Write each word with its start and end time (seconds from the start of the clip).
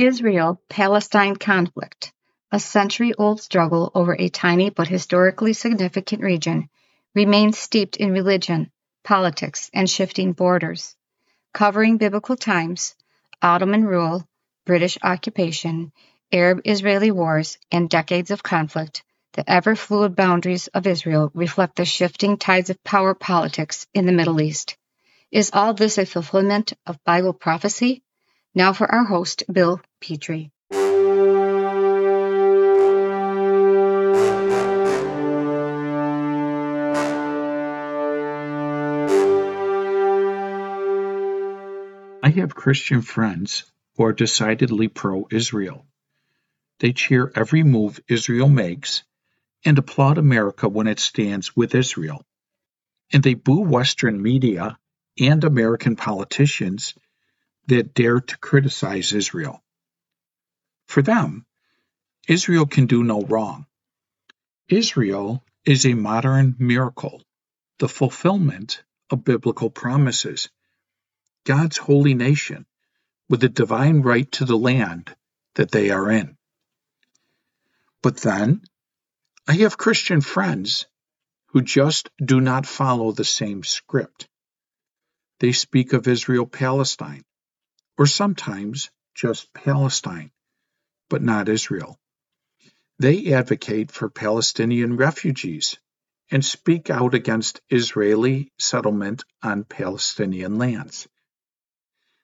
Israel 0.00 0.58
Palestine 0.70 1.36
conflict, 1.36 2.14
a 2.50 2.58
century 2.58 3.12
old 3.12 3.38
struggle 3.38 3.92
over 3.94 4.16
a 4.18 4.30
tiny 4.30 4.70
but 4.70 4.88
historically 4.88 5.52
significant 5.52 6.22
region, 6.22 6.70
remains 7.14 7.58
steeped 7.58 7.98
in 7.98 8.10
religion, 8.10 8.70
politics, 9.04 9.70
and 9.74 9.90
shifting 9.90 10.32
borders. 10.32 10.96
Covering 11.52 11.98
biblical 11.98 12.34
times, 12.34 12.94
Ottoman 13.42 13.84
rule, 13.84 14.26
British 14.64 14.96
occupation, 15.02 15.92
Arab 16.32 16.62
Israeli 16.64 17.10
wars, 17.10 17.58
and 17.70 17.90
decades 17.90 18.30
of 18.30 18.42
conflict, 18.42 19.04
the 19.34 19.44
ever 19.50 19.76
fluid 19.76 20.16
boundaries 20.16 20.68
of 20.68 20.86
Israel 20.86 21.30
reflect 21.34 21.76
the 21.76 21.84
shifting 21.84 22.38
tides 22.38 22.70
of 22.70 22.82
power 22.84 23.12
politics 23.12 23.86
in 23.92 24.06
the 24.06 24.12
Middle 24.12 24.40
East. 24.40 24.78
Is 25.30 25.50
all 25.52 25.74
this 25.74 25.98
a 25.98 26.06
fulfillment 26.06 26.72
of 26.86 27.04
Bible 27.04 27.34
prophecy? 27.34 28.02
Now 28.54 28.72
for 28.72 28.90
our 28.90 29.04
host, 29.04 29.44
Bill 29.52 29.80
Petrie. 30.00 30.50
I 42.22 42.28
have 42.34 42.54
Christian 42.54 43.02
friends 43.02 43.64
who 43.96 44.04
are 44.04 44.12
decidedly 44.12 44.88
pro 44.88 45.28
Israel. 45.30 45.86
They 46.80 46.92
cheer 46.92 47.30
every 47.36 47.62
move 47.62 48.00
Israel 48.08 48.48
makes 48.48 49.04
and 49.64 49.78
applaud 49.78 50.18
America 50.18 50.68
when 50.68 50.88
it 50.88 50.98
stands 50.98 51.54
with 51.54 51.76
Israel. 51.76 52.24
And 53.12 53.22
they 53.22 53.34
boo 53.34 53.60
Western 53.60 54.20
media 54.20 54.76
and 55.20 55.44
American 55.44 55.94
politicians 55.94 56.94
that 57.70 57.94
dare 57.94 58.20
to 58.20 58.38
criticize 58.38 59.12
Israel. 59.12 59.62
For 60.88 61.02
them, 61.02 61.46
Israel 62.26 62.66
can 62.66 62.86
do 62.86 63.04
no 63.04 63.22
wrong. 63.22 63.66
Israel 64.68 65.44
is 65.64 65.86
a 65.86 65.94
modern 65.94 66.56
miracle, 66.58 67.22
the 67.78 67.88
fulfillment 67.88 68.82
of 69.08 69.24
biblical 69.24 69.70
promises, 69.70 70.50
God's 71.44 71.76
holy 71.76 72.14
nation 72.14 72.66
with 73.28 73.44
a 73.44 73.48
divine 73.48 74.02
right 74.02 74.30
to 74.32 74.44
the 74.44 74.58
land 74.58 75.14
that 75.54 75.70
they 75.70 75.90
are 75.90 76.10
in. 76.10 76.36
But 78.02 78.16
then, 78.16 78.62
I 79.46 79.54
have 79.62 79.78
Christian 79.78 80.20
friends 80.20 80.86
who 81.48 81.62
just 81.62 82.10
do 82.24 82.40
not 82.40 82.66
follow 82.66 83.12
the 83.12 83.24
same 83.24 83.62
script. 83.62 84.28
They 85.38 85.52
speak 85.52 85.92
of 85.92 86.08
Israel 86.08 86.46
Palestine, 86.46 87.24
or 88.00 88.06
sometimes 88.06 88.90
just 89.14 89.52
Palestine, 89.52 90.30
but 91.10 91.20
not 91.20 91.50
Israel. 91.50 91.98
They 92.98 93.34
advocate 93.34 93.90
for 93.90 94.08
Palestinian 94.08 94.96
refugees 94.96 95.78
and 96.30 96.42
speak 96.42 96.88
out 96.88 97.12
against 97.12 97.60
Israeli 97.68 98.52
settlement 98.58 99.24
on 99.42 99.64
Palestinian 99.64 100.56
lands. 100.56 101.08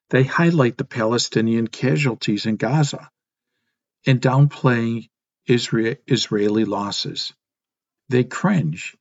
They 0.09 0.23
highlight 0.23 0.79
the 0.79 0.87
Palestinian 0.87 1.67
casualties 1.67 2.47
in 2.47 2.57
Gaza 2.57 3.11
and 4.07 4.19
downplay 4.19 5.11
Israeli 5.47 6.65
losses. 6.65 7.35
They 8.09 8.25
cringe 8.25 8.97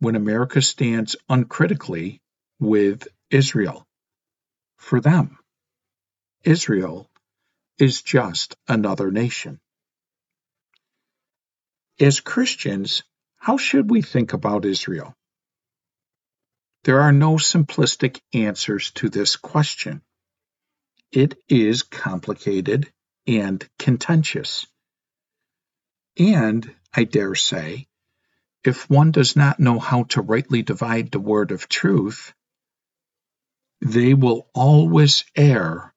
when 0.00 0.16
America 0.16 0.60
stands 0.60 1.14
uncritically 1.28 2.20
with 2.58 3.06
Israel. 3.30 3.86
For 4.78 5.00
them, 5.00 5.38
Israel 6.46 7.10
is 7.76 8.02
just 8.02 8.56
another 8.68 9.10
nation. 9.10 9.58
As 11.98 12.20
Christians, 12.20 13.02
how 13.36 13.56
should 13.56 13.90
we 13.90 14.00
think 14.00 14.32
about 14.32 14.64
Israel? 14.64 15.12
There 16.84 17.00
are 17.00 17.10
no 17.12 17.34
simplistic 17.34 18.20
answers 18.32 18.92
to 18.92 19.08
this 19.08 19.34
question. 19.34 20.02
It 21.10 21.36
is 21.48 21.82
complicated 21.82 22.92
and 23.26 23.68
contentious. 23.80 24.68
And, 26.16 26.72
I 26.94 27.04
dare 27.04 27.34
say, 27.34 27.88
if 28.62 28.88
one 28.88 29.10
does 29.10 29.34
not 29.34 29.58
know 29.58 29.80
how 29.80 30.04
to 30.04 30.22
rightly 30.22 30.62
divide 30.62 31.10
the 31.10 31.20
word 31.20 31.50
of 31.50 31.68
truth, 31.68 32.32
they 33.80 34.14
will 34.14 34.48
always 34.54 35.24
err 35.34 35.92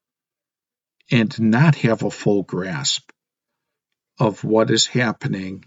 and 1.12 1.40
not 1.40 1.76
have 1.76 2.04
a 2.04 2.12
full 2.12 2.44
grasp 2.44 3.10
of 4.20 4.44
what 4.44 4.70
is 4.70 4.86
happening 4.86 5.66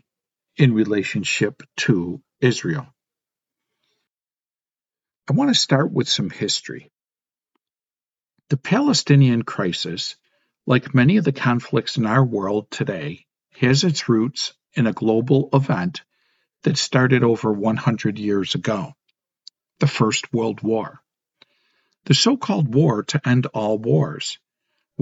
in 0.56 0.74
relationship 0.74 1.62
to 1.76 2.22
Israel. 2.40 2.86
I 5.28 5.32
want 5.32 5.50
to 5.50 5.58
start 5.58 5.92
with 5.92 6.08
some 6.08 6.30
history. 6.30 6.90
The 8.50 8.56
Palestinian 8.56 9.42
crisis, 9.42 10.16
like 10.66 10.94
many 10.94 11.16
of 11.16 11.24
the 11.24 11.32
conflicts 11.32 11.96
in 11.96 12.06
our 12.06 12.24
world 12.24 12.70
today, 12.70 13.26
has 13.58 13.84
its 13.84 14.08
roots 14.08 14.52
in 14.74 14.86
a 14.86 14.92
global 14.92 15.48
event 15.52 16.02
that 16.62 16.76
started 16.76 17.24
over 17.24 17.52
100 17.52 18.18
years 18.18 18.54
ago 18.54 18.92
the 19.80 19.86
First 19.86 20.32
World 20.32 20.62
War. 20.62 21.00
The 22.04 22.14
so 22.14 22.36
called 22.36 22.72
war 22.72 23.02
to 23.04 23.28
end 23.28 23.46
all 23.46 23.78
wars 23.78 24.38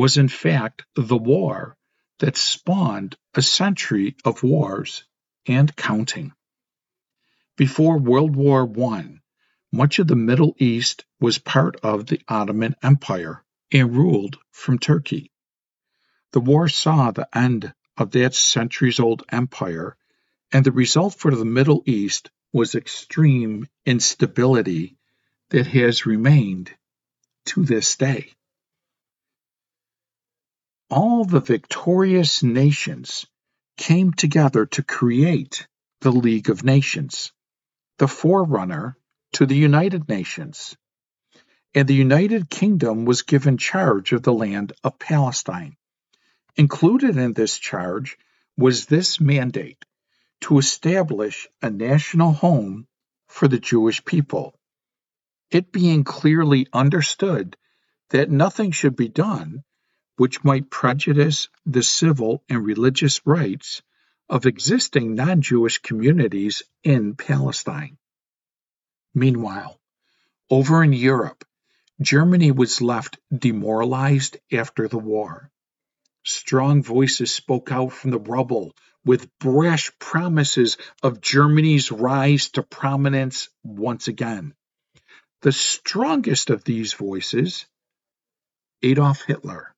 was, 0.00 0.16
in 0.16 0.28
fact, 0.28 0.86
the 0.94 1.18
war 1.18 1.76
that 2.20 2.34
spawned 2.34 3.14
a 3.34 3.42
century 3.42 4.16
of 4.24 4.42
wars 4.42 5.04
and 5.44 5.76
counting. 5.76 6.32
Before 7.58 7.98
World 7.98 8.34
War 8.34 8.62
I, 8.94 9.20
much 9.70 9.98
of 9.98 10.06
the 10.06 10.16
Middle 10.16 10.54
East 10.56 11.04
was 11.20 11.36
part 11.36 11.76
of 11.82 12.06
the 12.06 12.18
Ottoman 12.26 12.76
Empire 12.82 13.44
and 13.70 13.94
ruled 13.94 14.38
from 14.50 14.78
Turkey. 14.78 15.30
The 16.32 16.40
war 16.40 16.70
saw 16.70 17.10
the 17.10 17.28
end 17.36 17.74
of 17.98 18.12
that 18.12 18.34
centuries 18.34 19.00
old 19.00 19.24
empire, 19.28 19.98
and 20.50 20.64
the 20.64 20.72
result 20.72 21.12
for 21.12 21.36
the 21.36 21.44
Middle 21.44 21.82
East 21.84 22.30
was 22.54 22.74
extreme 22.74 23.68
instability 23.84 24.96
that 25.50 25.66
has 25.66 26.06
remained 26.06 26.74
to 27.44 27.66
this 27.66 27.96
day. 27.96 28.32
All 30.90 31.24
the 31.24 31.38
victorious 31.38 32.42
nations 32.42 33.24
came 33.76 34.12
together 34.12 34.66
to 34.66 34.82
create 34.82 35.68
the 36.00 36.10
League 36.10 36.50
of 36.50 36.64
Nations, 36.64 37.32
the 37.98 38.08
forerunner 38.08 38.98
to 39.34 39.46
the 39.46 39.54
United 39.54 40.08
Nations. 40.08 40.76
And 41.76 41.86
the 41.86 41.94
United 41.94 42.50
Kingdom 42.50 43.04
was 43.04 43.22
given 43.22 43.56
charge 43.56 44.10
of 44.10 44.24
the 44.24 44.32
land 44.32 44.72
of 44.82 44.98
Palestine. 44.98 45.76
Included 46.56 47.16
in 47.16 47.34
this 47.34 47.56
charge 47.56 48.18
was 48.56 48.86
this 48.86 49.20
mandate 49.20 49.84
to 50.40 50.58
establish 50.58 51.46
a 51.62 51.70
national 51.70 52.32
home 52.32 52.88
for 53.28 53.46
the 53.46 53.60
Jewish 53.60 54.04
people, 54.04 54.58
it 55.52 55.70
being 55.70 56.02
clearly 56.02 56.66
understood 56.72 57.56
that 58.08 58.28
nothing 58.28 58.72
should 58.72 58.96
be 58.96 59.08
done 59.08 59.62
which 60.20 60.44
might 60.44 60.68
prejudice 60.68 61.48
the 61.64 61.82
civil 61.82 62.44
and 62.46 62.62
religious 62.62 63.26
rights 63.26 63.80
of 64.28 64.44
existing 64.44 65.14
non 65.14 65.40
Jewish 65.40 65.78
communities 65.78 66.62
in 66.84 67.14
Palestine. 67.14 67.96
Meanwhile, 69.14 69.80
over 70.50 70.84
in 70.84 70.92
Europe, 70.92 71.42
Germany 72.02 72.50
was 72.52 72.82
left 72.82 73.16
demoralized 73.34 74.36
after 74.52 74.88
the 74.88 74.98
war. 74.98 75.50
Strong 76.22 76.82
voices 76.82 77.32
spoke 77.32 77.72
out 77.72 77.90
from 77.90 78.10
the 78.10 78.20
rubble 78.20 78.74
with 79.06 79.38
brash 79.38 79.90
promises 79.98 80.76
of 81.02 81.22
Germany's 81.22 81.90
rise 81.90 82.50
to 82.50 82.62
prominence 82.62 83.48
once 83.64 84.06
again. 84.06 84.52
The 85.40 85.52
strongest 85.52 86.50
of 86.50 86.62
these 86.62 86.92
voices, 86.92 87.64
Adolf 88.82 89.22
Hitler 89.22 89.74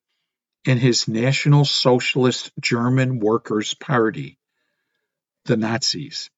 and 0.65 0.79
his 0.79 1.07
National 1.07 1.65
Socialist 1.65 2.51
German 2.59 3.19
Workers' 3.19 3.73
Party, 3.73 4.37
the 5.45 5.57
Nazis. 5.57 6.29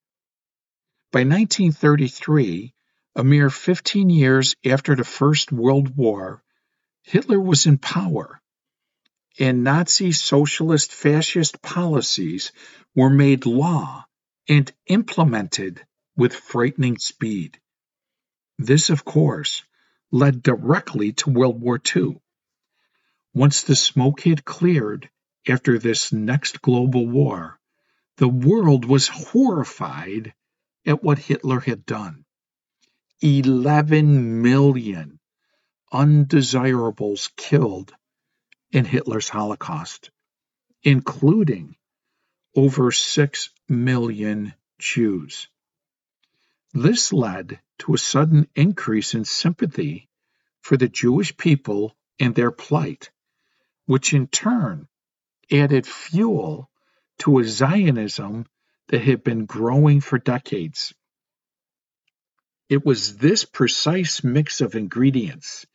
By 1.11 1.19
1933, 1.19 2.73
a 3.15 3.23
mere 3.23 3.49
15 3.49 4.09
years 4.09 4.55
after 4.65 4.95
the 4.95 5.03
First 5.03 5.51
World 5.51 5.95
War, 5.95 6.43
Hitler 7.03 7.39
was 7.39 7.65
in 7.65 7.77
power 7.77 8.41
and 9.39 9.63
Nazi 9.63 10.11
socialist 10.11 10.93
fascist 10.93 11.61
policies 11.61 12.51
were 12.95 13.09
made 13.09 13.45
law 13.45 14.05
and 14.47 14.71
implemented 14.87 15.85
with 16.15 16.33
frightening 16.33 16.97
speed. 16.97 17.59
This, 18.57 18.89
of 18.89 19.03
course, 19.03 19.63
led 20.11 20.41
directly 20.41 21.11
to 21.13 21.29
World 21.31 21.59
War 21.59 21.81
II. 21.95 22.17
Once 23.35 23.63
the 23.63 23.75
smoke 23.75 24.21
had 24.21 24.45
cleared 24.45 25.09
after 25.45 25.77
this 25.77 26.13
next 26.13 26.61
global 26.61 27.05
war, 27.05 27.59
the 28.15 28.29
world 28.29 28.85
was 28.85 29.09
horrified 29.09 30.33
at 30.85 31.03
what 31.03 31.19
Hitler 31.19 31.59
had 31.59 31.85
done. 31.85 32.23
11 33.21 34.41
million 34.41 35.19
undesirables 35.91 37.29
killed 37.35 37.93
in 38.71 38.85
Hitler's 38.85 39.27
Holocaust, 39.27 40.11
including 40.81 41.75
over 42.55 42.89
6 42.89 43.49
million 43.67 44.53
Jews. 44.79 45.49
This 46.73 47.11
led 47.11 47.59
to 47.79 47.93
a 47.95 47.97
sudden 47.97 48.47
increase 48.55 49.13
in 49.13 49.25
sympathy 49.25 50.07
for 50.61 50.77
the 50.77 50.87
Jewish 50.87 51.35
people 51.35 51.97
and 52.17 52.33
their 52.33 52.51
plight, 52.51 53.11
which 53.85 54.13
in 54.13 54.27
turn 54.27 54.87
added 55.51 55.85
fuel 55.85 56.69
to 57.19 57.39
a 57.39 57.43
Zionism 57.43 58.45
that 58.87 59.01
had 59.01 59.23
been 59.23 59.45
growing 59.45 60.01
for 60.01 60.17
decades. 60.17 60.93
It 62.69 62.85
was 62.85 63.17
this 63.17 63.45
precise 63.45 64.23
mix 64.23 64.61
of 64.61 64.75
ingredients 64.75 65.65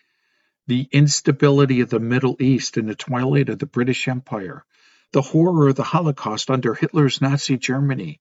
the 0.67 0.89
instability 0.93 1.81
of 1.81 1.91
the 1.91 1.99
Middle 1.99 2.37
East 2.39 2.77
in 2.77 2.87
the 2.87 2.95
twilight 2.95 3.49
of 3.49 3.59
the 3.59 3.67
British 3.67 4.07
Empire, 4.07 4.65
the 5.13 5.23
horror 5.23 5.69
of 5.69 5.75
the 5.75 5.83
Holocaust 5.83 6.49
under 6.49 6.75
Hitler's 6.75 7.21
Nazi 7.21 7.57
Germany, 7.57 8.21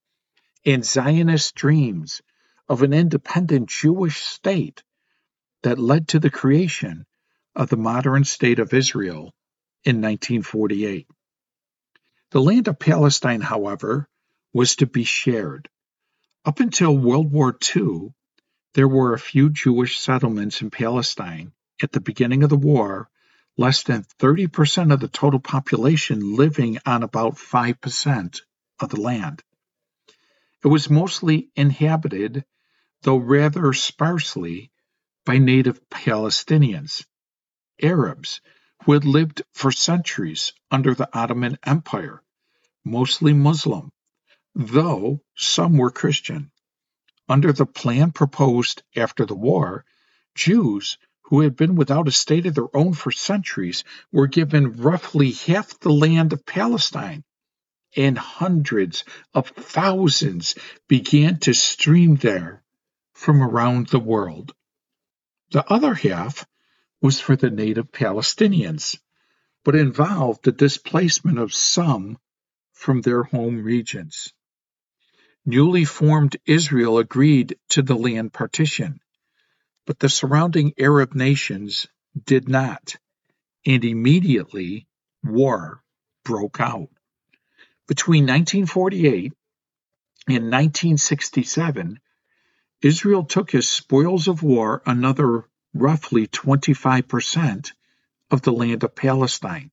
and 0.66 0.84
Zionist 0.84 1.54
dreams 1.54 2.22
of 2.68 2.82
an 2.82 2.92
independent 2.92 3.68
Jewish 3.68 4.20
state 4.22 4.82
that 5.62 5.78
led 5.78 6.08
to 6.08 6.18
the 6.18 6.30
creation 6.30 7.06
of 7.54 7.68
the 7.68 7.76
modern 7.76 8.24
state 8.24 8.58
of 8.58 8.74
Israel 8.74 9.32
in 9.84 9.96
1948. 9.96 11.06
The 12.30 12.40
land 12.40 12.68
of 12.68 12.78
Palestine, 12.78 13.40
however, 13.40 14.08
was 14.52 14.76
to 14.76 14.86
be 14.86 15.04
shared. 15.04 15.68
Up 16.44 16.60
until 16.60 16.96
World 16.96 17.32
War 17.32 17.56
II, 17.76 18.12
there 18.74 18.88
were 18.88 19.14
a 19.14 19.18
few 19.18 19.50
Jewish 19.50 19.98
settlements 19.98 20.62
in 20.62 20.70
Palestine. 20.70 21.52
At 21.82 21.92
the 21.92 22.00
beginning 22.00 22.42
of 22.42 22.50
the 22.50 22.56
war, 22.56 23.08
less 23.56 23.82
than 23.82 24.04
30% 24.18 24.92
of 24.92 25.00
the 25.00 25.08
total 25.08 25.40
population 25.40 26.36
living 26.36 26.78
on 26.86 27.02
about 27.02 27.34
5% 27.34 28.40
of 28.78 28.88
the 28.90 29.00
land. 29.00 29.42
It 30.64 30.68
was 30.68 30.90
mostly 30.90 31.50
inhabited, 31.56 32.44
though 33.02 33.16
rather 33.16 33.72
sparsely, 33.72 34.70
by 35.24 35.38
native 35.38 35.80
Palestinians, 35.90 37.04
Arabs, 37.82 38.40
who 38.84 38.92
had 38.92 39.04
lived 39.04 39.42
for 39.52 39.70
centuries 39.70 40.52
under 40.70 40.94
the 40.94 41.08
Ottoman 41.16 41.58
Empire, 41.64 42.22
mostly 42.84 43.32
Muslim, 43.32 43.90
though 44.54 45.20
some 45.36 45.76
were 45.76 45.90
Christian. 45.90 46.50
Under 47.28 47.52
the 47.52 47.66
plan 47.66 48.10
proposed 48.10 48.82
after 48.96 49.24
the 49.26 49.34
war, 49.34 49.84
Jews 50.34 50.98
who 51.30 51.40
had 51.42 51.54
been 51.54 51.76
without 51.76 52.08
a 52.08 52.12
state 52.12 52.44
of 52.46 52.54
their 52.56 52.76
own 52.76 52.92
for 52.92 53.12
centuries 53.12 53.84
were 54.10 54.26
given 54.26 54.76
roughly 54.78 55.30
half 55.30 55.78
the 55.78 55.92
land 55.92 56.32
of 56.32 56.44
Palestine, 56.44 57.22
and 57.96 58.18
hundreds 58.18 59.04
of 59.32 59.48
thousands 59.48 60.56
began 60.88 61.38
to 61.38 61.54
stream 61.54 62.16
there 62.16 62.64
from 63.14 63.42
around 63.42 63.86
the 63.88 64.00
world. 64.00 64.52
The 65.52 65.64
other 65.70 65.94
half 65.94 66.44
was 67.00 67.20
for 67.20 67.36
the 67.36 67.50
native 67.50 67.90
Palestinians, 67.92 68.98
but 69.64 69.74
involved 69.74 70.44
the 70.44 70.52
displacement 70.52 71.38
of 71.38 71.54
some 71.54 72.18
from 72.72 73.00
their 73.00 73.22
home 73.22 73.62
regions. 73.62 74.32
Newly 75.44 75.84
formed 75.84 76.36
Israel 76.46 76.98
agreed 76.98 77.58
to 77.70 77.82
the 77.82 77.96
land 77.96 78.32
partition, 78.32 79.00
but 79.86 79.98
the 79.98 80.08
surrounding 80.08 80.72
Arab 80.78 81.14
nations 81.14 81.86
did 82.26 82.48
not, 82.48 82.96
and 83.66 83.84
immediately 83.84 84.86
war 85.24 85.82
broke 86.24 86.60
out. 86.60 86.88
Between 87.88 88.24
1948 88.24 89.32
and 90.28 90.44
1967, 90.44 91.98
Israel 92.82 93.24
took 93.24 93.54
as 93.54 93.68
spoils 93.68 94.28
of 94.28 94.42
war 94.42 94.82
another 94.86 95.49
roughly 95.74 96.26
25% 96.26 97.72
of 98.30 98.42
the 98.42 98.52
land 98.52 98.84
of 98.84 98.94
Palestine, 98.94 99.70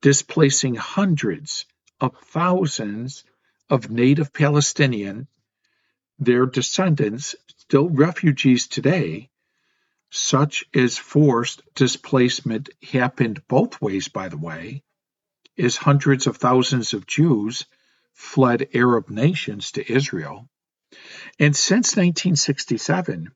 displacing 0.00 0.74
hundreds 0.74 1.66
of 2.00 2.16
thousands 2.18 3.24
of 3.70 3.90
native 3.90 4.32
Palestinian, 4.32 5.28
their 6.18 6.46
descendants, 6.46 7.34
still 7.56 7.88
refugees 7.88 8.66
today. 8.66 9.30
Such 10.10 10.64
as 10.72 10.96
forced 10.96 11.62
displacement 11.74 12.70
happened 12.82 13.42
both 13.46 13.80
ways, 13.82 14.08
by 14.08 14.30
the 14.30 14.38
way, 14.38 14.82
as 15.58 15.76
hundreds 15.76 16.26
of 16.26 16.38
thousands 16.38 16.94
of 16.94 17.06
Jews 17.06 17.66
fled 18.14 18.68
Arab 18.72 19.10
nations 19.10 19.72
to 19.72 19.92
Israel. 19.92 20.48
And 21.38 21.54
since 21.54 21.88
1967, 21.88 23.30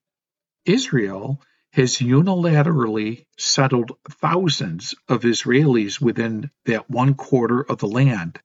Israel 0.64 1.42
has 1.72 1.96
unilaterally 1.96 3.24
settled 3.38 3.92
thousands 4.10 4.94
of 5.08 5.22
Israelis 5.22 6.00
within 6.00 6.50
that 6.66 6.90
one 6.90 7.14
quarter 7.14 7.62
of 7.62 7.78
the 7.78 7.88
land 7.88 8.38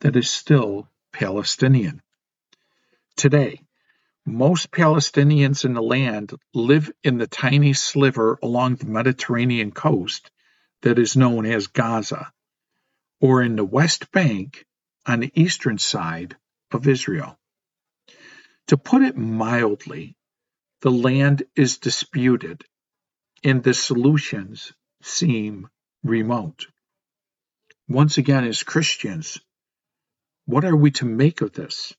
that 0.00 0.16
is 0.16 0.28
still 0.28 0.88
Palestinian. 1.12 2.02
Today, 3.16 3.60
most 4.26 4.72
Palestinians 4.72 5.64
in 5.64 5.74
the 5.74 5.82
land 5.82 6.32
live 6.52 6.90
in 7.04 7.18
the 7.18 7.28
tiny 7.28 7.72
sliver 7.72 8.36
along 8.42 8.74
the 8.74 8.86
Mediterranean 8.86 9.70
coast 9.70 10.32
that 10.82 10.98
is 10.98 11.16
known 11.16 11.46
as 11.46 11.68
Gaza, 11.68 12.32
or 13.20 13.42
in 13.42 13.54
the 13.54 13.64
West 13.64 14.10
Bank 14.10 14.66
on 15.06 15.20
the 15.20 15.30
eastern 15.34 15.78
side 15.78 16.36
of 16.72 16.88
Israel. 16.88 17.38
To 18.66 18.76
put 18.76 19.02
it 19.02 19.16
mildly, 19.16 20.15
the 20.82 20.90
land 20.90 21.42
is 21.54 21.78
disputed 21.78 22.64
and 23.42 23.62
the 23.62 23.74
solutions 23.74 24.72
seem 25.02 25.68
remote. 26.02 26.66
Once 27.88 28.18
again, 28.18 28.44
as 28.44 28.62
Christians, 28.62 29.40
what 30.44 30.64
are 30.64 30.76
we 30.76 30.90
to 30.92 31.04
make 31.04 31.40
of 31.40 31.52
this? 31.52 31.94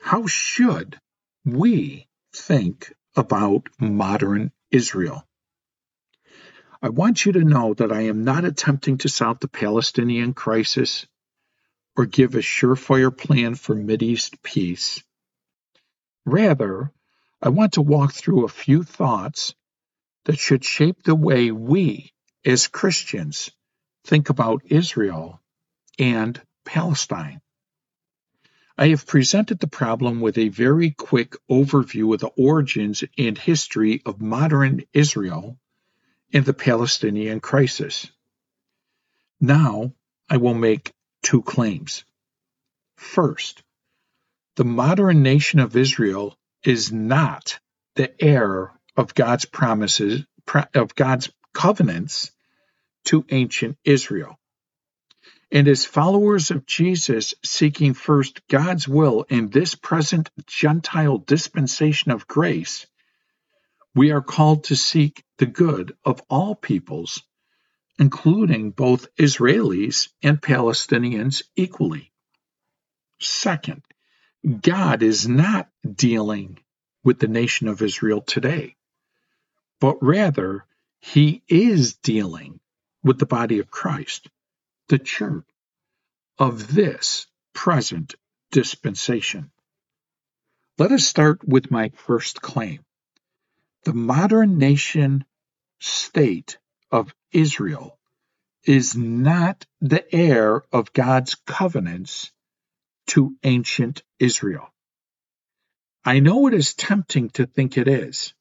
How 0.00 0.26
should 0.26 0.98
we 1.44 2.08
think 2.34 2.92
about 3.16 3.68
modern 3.78 4.52
Israel? 4.70 5.26
I 6.82 6.88
want 6.88 7.26
you 7.26 7.32
to 7.32 7.44
know 7.44 7.74
that 7.74 7.92
I 7.92 8.02
am 8.02 8.24
not 8.24 8.44
attempting 8.44 8.98
to 8.98 9.08
solve 9.08 9.40
the 9.40 9.48
Palestinian 9.48 10.32
crisis 10.32 11.06
or 11.96 12.06
give 12.06 12.34
a 12.34 12.38
surefire 12.38 13.14
plan 13.14 13.54
for 13.54 13.74
Mideast 13.74 14.42
peace. 14.42 15.02
Rather, 16.24 16.92
I 17.42 17.48
want 17.48 17.74
to 17.74 17.82
walk 17.82 18.12
through 18.12 18.44
a 18.44 18.48
few 18.48 18.82
thoughts 18.82 19.54
that 20.24 20.38
should 20.38 20.64
shape 20.64 21.02
the 21.02 21.14
way 21.14 21.50
we, 21.50 22.12
as 22.44 22.68
Christians, 22.68 23.50
think 24.04 24.28
about 24.28 24.62
Israel 24.66 25.40
and 25.98 26.40
Palestine. 26.64 27.40
I 28.76 28.88
have 28.88 29.06
presented 29.06 29.58
the 29.58 29.68
problem 29.68 30.20
with 30.20 30.36
a 30.38 30.48
very 30.48 30.90
quick 30.90 31.36
overview 31.50 32.12
of 32.14 32.20
the 32.20 32.28
origins 32.28 33.04
and 33.16 33.36
history 33.36 34.02
of 34.04 34.20
modern 34.20 34.84
Israel 34.92 35.58
and 36.32 36.44
the 36.44 36.54
Palestinian 36.54 37.40
crisis. 37.40 38.10
Now 39.40 39.94
I 40.28 40.36
will 40.36 40.54
make 40.54 40.92
two 41.22 41.42
claims. 41.42 42.04
First, 42.96 43.62
the 44.56 44.64
modern 44.64 45.22
nation 45.22 45.58
of 45.58 45.76
Israel 45.76 46.36
is 46.64 46.92
not 46.92 47.58
the 47.96 48.12
heir 48.22 48.72
of 48.96 49.14
God's 49.14 49.44
promises, 49.44 50.24
of 50.74 50.94
God's 50.94 51.30
covenants 51.54 52.30
to 53.06 53.24
ancient 53.30 53.78
Israel. 53.84 54.38
And 55.52 55.66
as 55.66 55.84
followers 55.84 56.50
of 56.50 56.64
Jesus, 56.64 57.34
seeking 57.44 57.94
first 57.94 58.46
God's 58.46 58.86
will 58.86 59.24
in 59.28 59.48
this 59.48 59.74
present 59.74 60.30
Gentile 60.46 61.18
dispensation 61.18 62.12
of 62.12 62.28
grace, 62.28 62.86
we 63.94 64.12
are 64.12 64.22
called 64.22 64.64
to 64.64 64.76
seek 64.76 65.24
the 65.38 65.46
good 65.46 65.96
of 66.04 66.22
all 66.30 66.54
peoples, 66.54 67.22
including 67.98 68.70
both 68.70 69.12
Israelis 69.16 70.08
and 70.22 70.40
Palestinians 70.40 71.42
equally. 71.56 72.12
Second, 73.18 73.82
God 74.62 75.02
is 75.02 75.28
not 75.28 75.68
dealing 75.96 76.58
with 77.04 77.20
the 77.20 77.28
nation 77.28 77.68
of 77.68 77.82
Israel 77.82 78.22
today, 78.22 78.76
but 79.80 79.98
rather 80.02 80.64
he 81.00 81.42
is 81.48 81.94
dealing 81.96 82.60
with 83.04 83.18
the 83.18 83.26
body 83.26 83.60
of 83.60 83.70
Christ, 83.70 84.28
the 84.88 84.98
church. 84.98 85.44
of 86.38 86.74
this 86.74 87.28
present 87.54 88.16
dispensation. 88.52 89.52
Let 90.78 90.92
us 90.92 91.06
start 91.06 91.46
with 91.46 91.70
my 91.70 91.90
first 91.96 92.42
claim. 92.42 92.80
The 93.84 93.94
modern 93.94 94.58
nation 94.58 95.24
state 95.80 96.58
of 96.92 97.14
Israel 97.32 97.98
is 98.66 98.96
not 98.96 99.66
the 99.80 100.04
heir 100.14 100.62
of 100.72 100.92
God's 100.92 101.34
covenants 101.34 102.32
to 103.10 103.36
ancient 103.42 104.02
Israel. 104.18 104.72
I 106.04 106.20
know 106.20 106.46
it 106.46 106.54
is 106.54 106.74
tempting 106.74 107.30
to 107.30 107.46
think 107.46 107.76
it 107.76 107.88
is. 107.88 108.34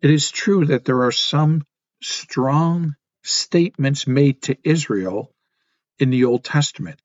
It 0.00 0.10
is 0.10 0.30
true 0.30 0.66
that 0.66 0.84
there 0.84 1.02
are 1.02 1.12
some 1.12 1.64
strong 2.02 2.96
statements 3.22 4.06
made 4.06 4.42
to 4.42 4.56
Israel 4.64 5.32
in 5.98 6.10
the 6.10 6.24
Old 6.24 6.42
Testament, 6.42 7.00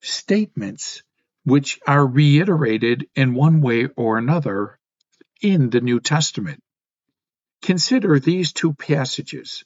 statements 0.00 1.02
which 1.44 1.78
are 1.86 2.04
reiterated 2.04 3.08
in 3.14 3.34
one 3.34 3.60
way 3.60 3.86
or 3.96 4.18
another 4.18 4.78
in 5.40 5.70
the 5.70 5.80
New 5.80 6.00
Testament. 6.00 6.60
Consider 7.62 8.18
these 8.18 8.52
two 8.52 8.74
passages. 8.74 9.64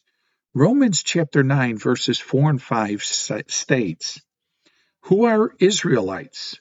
Romans 0.54 1.02
chapter 1.02 1.42
9, 1.42 1.78
verses 1.78 2.18
4 2.18 2.50
and 2.50 2.62
5 2.62 3.02
states, 3.02 4.20
Who 5.02 5.24
are 5.24 5.54
Israelites? 5.58 6.60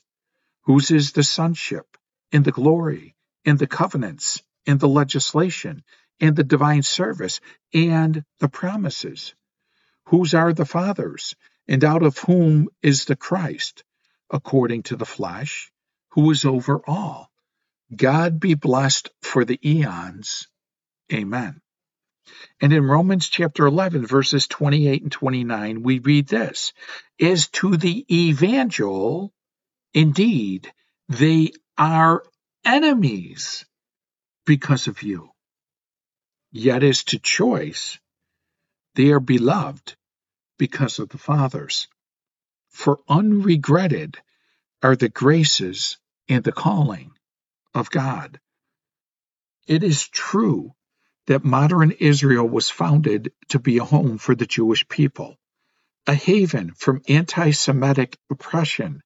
Whose 0.63 0.91
is 0.91 1.11
the 1.13 1.23
sonship, 1.23 1.97
in 2.31 2.43
the 2.43 2.51
glory, 2.51 3.15
in 3.45 3.57
the 3.57 3.67
covenants, 3.67 4.41
in 4.65 4.77
the 4.77 4.87
legislation, 4.87 5.83
in 6.19 6.35
the 6.35 6.43
divine 6.43 6.83
service, 6.83 7.41
and 7.73 8.23
the 8.39 8.49
promises? 8.49 9.35
Whose 10.05 10.33
are 10.33 10.53
the 10.53 10.65
fathers, 10.65 11.35
and 11.67 11.83
out 11.83 12.03
of 12.03 12.17
whom 12.19 12.69
is 12.81 13.05
the 13.05 13.15
Christ, 13.15 13.83
according 14.29 14.83
to 14.83 14.95
the 14.95 15.05
flesh, 15.05 15.71
who 16.11 16.31
is 16.31 16.45
over 16.45 16.81
all? 16.87 17.31
God 17.95 18.39
be 18.39 18.53
blessed 18.53 19.09
for 19.21 19.45
the 19.45 19.59
eons. 19.67 20.47
Amen. 21.13 21.61
And 22.61 22.73
in 22.73 22.83
Romans 22.83 23.27
chapter 23.29 23.65
11, 23.65 24.05
verses 24.05 24.47
28 24.47 25.03
and 25.03 25.11
29, 25.11 25.83
we 25.83 25.99
read 25.99 26.27
this 26.27 26.73
As 27.19 27.47
to 27.49 27.77
the 27.77 28.05
evangel, 28.11 29.33
indeed, 29.93 30.71
they 31.07 31.51
are 31.77 32.23
enemies 32.65 33.65
because 34.45 34.87
of 34.87 35.03
you. 35.03 35.31
Yet 36.51 36.83
as 36.83 37.03
to 37.05 37.19
choice, 37.19 37.99
they 38.95 39.11
are 39.11 39.19
beloved 39.19 39.95
because 40.57 40.99
of 40.99 41.09
the 41.09 41.17
fathers. 41.17 41.87
For 42.69 42.99
unregretted 43.07 44.17
are 44.81 44.95
the 44.95 45.09
graces 45.09 45.97
and 46.27 46.43
the 46.43 46.51
calling 46.51 47.11
of 47.73 47.89
God. 47.89 48.39
It 49.67 49.83
is 49.83 50.07
true 50.07 50.73
that 51.29 51.45
modern 51.45 51.91
Israel 51.91 52.49
was 52.49 52.71
founded 52.71 53.31
to 53.49 53.59
be 53.59 53.77
a 53.77 53.83
home 53.83 54.17
for 54.17 54.33
the 54.33 54.47
Jewish 54.47 54.87
people, 54.87 55.37
a 56.07 56.15
haven 56.15 56.73
from 56.73 57.03
anti 57.07 57.51
Semitic 57.51 58.17
oppression. 58.31 59.03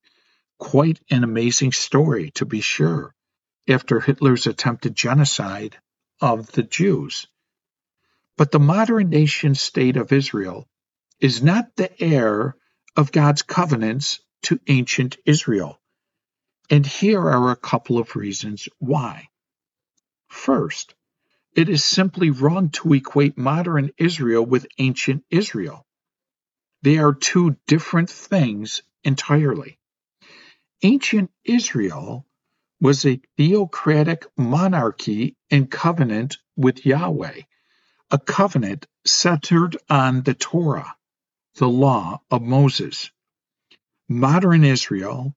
Quite 0.58 1.02
an 1.12 1.26
amazing 1.26 1.74
story, 1.74 2.32
to 2.36 2.46
be 2.46 2.62
sure, 2.62 3.14
after 3.68 4.00
Hitler's 4.00 4.48
attempted 4.48 4.96
genocide 4.96 5.78
of 6.22 6.50
the 6.54 6.64
Jews. 6.64 7.28
But 8.38 8.52
the 8.52 8.60
modern 8.60 9.10
nation 9.10 9.54
state 9.54 9.98
of 9.98 10.14
Israel 10.14 10.66
is 11.20 11.44
not 11.44 11.76
the 11.76 11.92
heir 12.02 12.56
of 12.96 13.12
God's 13.12 13.42
covenants 13.42 14.22
to 14.44 14.62
ancient 14.68 15.18
Israel. 15.26 15.78
And 16.70 16.86
here 16.86 17.20
are 17.20 17.52
a 17.52 17.58
couple 17.58 17.98
of 17.98 18.16
reasons 18.16 18.70
why. 18.80 19.28
First, 20.30 20.96
it 21.56 21.70
is 21.70 21.84
simply 21.84 22.30
wrong 22.32 22.70
to 22.70 22.94
equate 22.94 23.38
modern 23.38 23.92
Israel 23.98 24.46
with 24.46 24.68
ancient 24.78 25.24
Israel. 25.30 25.86
They 26.82 26.98
are 26.98 27.14
two 27.14 27.58
different 27.68 28.10
things 28.10 28.84
entirely. 29.04 29.80
Ancient 30.82 31.32
Israel 31.46 32.26
was 32.82 33.06
a 33.06 33.22
theocratic 33.38 34.26
monarchy 34.38 35.38
in 35.50 35.68
covenant 35.68 36.38
with 36.58 36.86
Yahweh, 36.86 37.42
a 38.12 38.20
covenant 38.20 38.86
centered 39.06 39.78
on 39.90 40.24
the 40.24 40.34
Torah, 40.34 40.96
the 41.56 41.70
law 41.70 42.22
of 42.32 42.42
Moses. 42.42 43.12
Modern 44.10 44.66
Israel, 44.66 45.36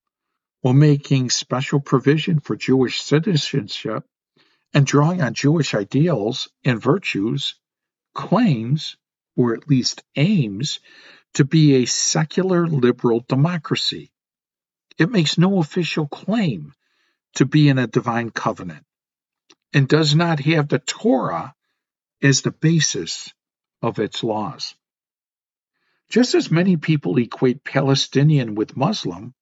while 0.63 0.75
making 0.75 1.31
special 1.31 1.81
provision 1.81 2.41
for 2.41 2.57
Jewish 2.57 3.03
citizenship, 3.03 4.05
and 4.77 4.87
drawing 4.87 5.23
on 5.23 5.33
Jewish 5.33 5.73
ideals 5.73 6.51
and 6.63 6.83
virtues, 6.83 7.55
claims, 8.15 8.99
or 9.35 9.55
at 9.55 9.71
least 9.71 10.03
aims, 10.17 10.81
to 11.33 11.47
be 11.47 11.77
a 11.77 11.87
secular 11.87 12.67
liberal 12.67 13.25
democracy. 13.27 14.13
It 14.99 15.11
makes 15.11 15.39
no 15.39 15.61
official 15.61 16.07
claim 16.07 16.75
to 17.37 17.47
be 17.47 17.71
in 17.71 17.79
a 17.79 17.87
divine 17.87 18.29
covenant 18.29 18.85
and 19.73 19.89
does 19.89 20.15
not 20.15 20.41
have 20.41 20.69
the 20.69 20.79
Torah 20.79 21.55
as 22.21 22.43
the 22.43 22.53
basis 22.53 23.33
of 23.81 23.99
its 23.99 24.23
laws. 24.23 24.75
Just 26.11 26.35
as 26.35 26.51
many 26.51 26.77
people 26.77 27.17
equate 27.17 27.65
Palestinian 27.65 28.55
with 28.55 28.77
Muslim, 28.77 29.33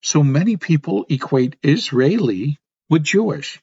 so 0.00 0.22
many 0.22 0.56
people 0.56 1.06
equate 1.08 1.56
Israeli 1.64 2.60
with 2.88 3.02
Jewish. 3.02 3.60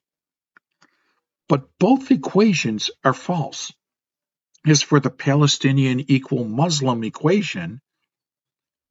But 1.52 1.68
both 1.80 2.12
equations 2.12 2.92
are 3.04 3.14
false. 3.14 3.74
As 4.66 4.82
for 4.82 5.02
the 5.02 5.10
Palestinian 5.10 6.00
equal 6.10 6.46
Muslim 6.46 7.04
equation, 7.04 7.82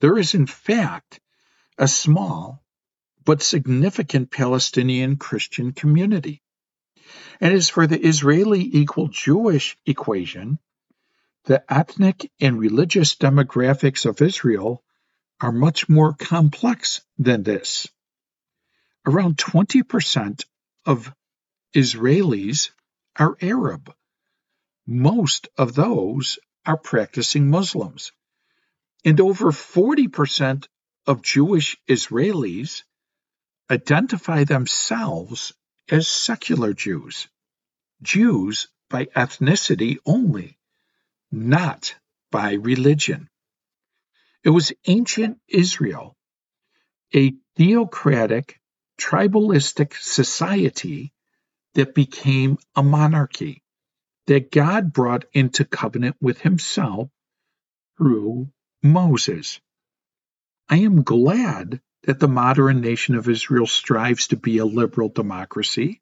there 0.00 0.18
is 0.18 0.34
in 0.34 0.46
fact 0.46 1.20
a 1.78 1.88
small 1.88 2.62
but 3.24 3.40
significant 3.40 4.30
Palestinian 4.30 5.16
Christian 5.16 5.72
community. 5.72 6.42
And 7.40 7.54
as 7.54 7.70
for 7.70 7.86
the 7.86 7.98
Israeli 7.98 8.60
equal 8.60 9.08
Jewish 9.08 9.78
equation, 9.86 10.58
the 11.44 11.64
ethnic 11.72 12.30
and 12.42 12.60
religious 12.60 13.16
demographics 13.16 14.04
of 14.04 14.20
Israel 14.20 14.84
are 15.40 15.50
much 15.66 15.88
more 15.88 16.12
complex 16.12 17.00
than 17.18 17.42
this. 17.42 17.88
Around 19.06 19.38
20% 19.38 20.44
of 20.84 21.10
Israelis 21.74 22.70
are 23.16 23.36
Arab. 23.40 23.94
Most 24.86 25.48
of 25.56 25.74
those 25.74 26.38
are 26.66 26.76
practicing 26.76 27.48
Muslims. 27.50 28.12
And 29.04 29.20
over 29.20 29.52
40% 29.52 30.66
of 31.06 31.22
Jewish 31.22 31.76
Israelis 31.88 32.82
identify 33.70 34.44
themselves 34.44 35.54
as 35.88 36.08
secular 36.08 36.72
Jews, 36.72 37.28
Jews 38.02 38.68
by 38.88 39.06
ethnicity 39.06 39.98
only, 40.04 40.58
not 41.30 41.94
by 42.32 42.54
religion. 42.54 43.28
It 44.42 44.50
was 44.50 44.72
ancient 44.86 45.38
Israel, 45.48 46.16
a 47.14 47.34
theocratic, 47.56 48.60
tribalistic 48.98 49.94
society 49.94 51.12
that 51.74 51.94
became 51.94 52.58
a 52.76 52.82
monarchy 52.82 53.62
that 54.26 54.52
God 54.52 54.92
brought 54.92 55.24
into 55.32 55.64
covenant 55.64 56.16
with 56.20 56.40
himself 56.40 57.08
through 57.98 58.48
Moses. 58.82 59.60
I 60.68 60.78
am 60.78 61.02
glad 61.02 61.80
that 62.04 62.20
the 62.20 62.28
modern 62.28 62.80
nation 62.80 63.14
of 63.16 63.28
Israel 63.28 63.66
strives 63.66 64.28
to 64.28 64.36
be 64.36 64.58
a 64.58 64.64
liberal 64.66 65.10
democracy, 65.10 66.00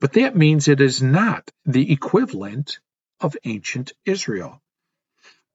but 0.00 0.14
that 0.14 0.36
means 0.36 0.68
it 0.68 0.80
is 0.80 1.02
not 1.02 1.50
the 1.66 1.92
equivalent 1.92 2.80
of 3.20 3.36
ancient 3.44 3.92
Israel. 4.06 4.62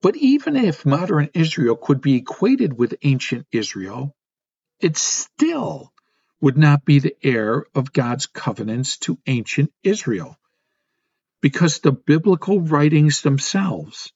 But 0.02 0.16
even 0.16 0.56
if 0.56 0.86
modern 0.86 1.30
Israel 1.34 1.76
could 1.76 2.00
be 2.02 2.16
equated 2.16 2.78
with 2.78 2.96
ancient 3.02 3.46
Israel, 3.52 4.14
it 4.80 4.98
still 4.98 5.93
would 6.44 6.58
not 6.58 6.84
be 6.84 6.98
the 6.98 7.16
heir 7.22 7.64
of 7.74 7.90
God's 7.90 8.26
covenants 8.26 8.98
to 8.98 9.18
ancient 9.26 9.72
Israel, 9.82 10.38
because 11.40 11.78
the 11.78 11.90
biblical 11.90 12.60
writings 12.60 13.22
themselves 13.22 14.12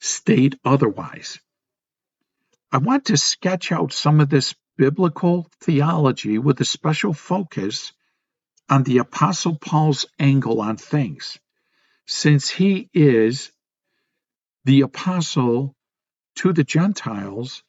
state 0.00 0.58
otherwise. 0.64 1.38
I 2.72 2.78
want 2.78 3.04
to 3.04 3.16
sketch 3.16 3.70
out 3.70 3.92
some 3.92 4.18
of 4.18 4.28
this 4.28 4.56
biblical 4.76 5.48
theology 5.60 6.36
with 6.38 6.60
a 6.60 6.64
special 6.64 7.12
focus 7.12 7.92
on 8.68 8.82
the 8.82 8.98
Apostle 8.98 9.54
Paul's 9.56 10.04
angle 10.18 10.60
on 10.60 10.76
things, 10.76 11.38
since 12.08 12.50
he 12.50 12.90
is 12.92 13.52
the 14.64 14.80
apostle 14.80 15.76
to 16.38 16.52
the 16.52 16.64
Gentiles 16.64 17.62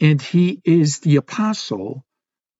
and 0.00 0.22
he 0.22 0.60
is 0.64 1.00
the 1.00 1.16
apostle 1.16 2.04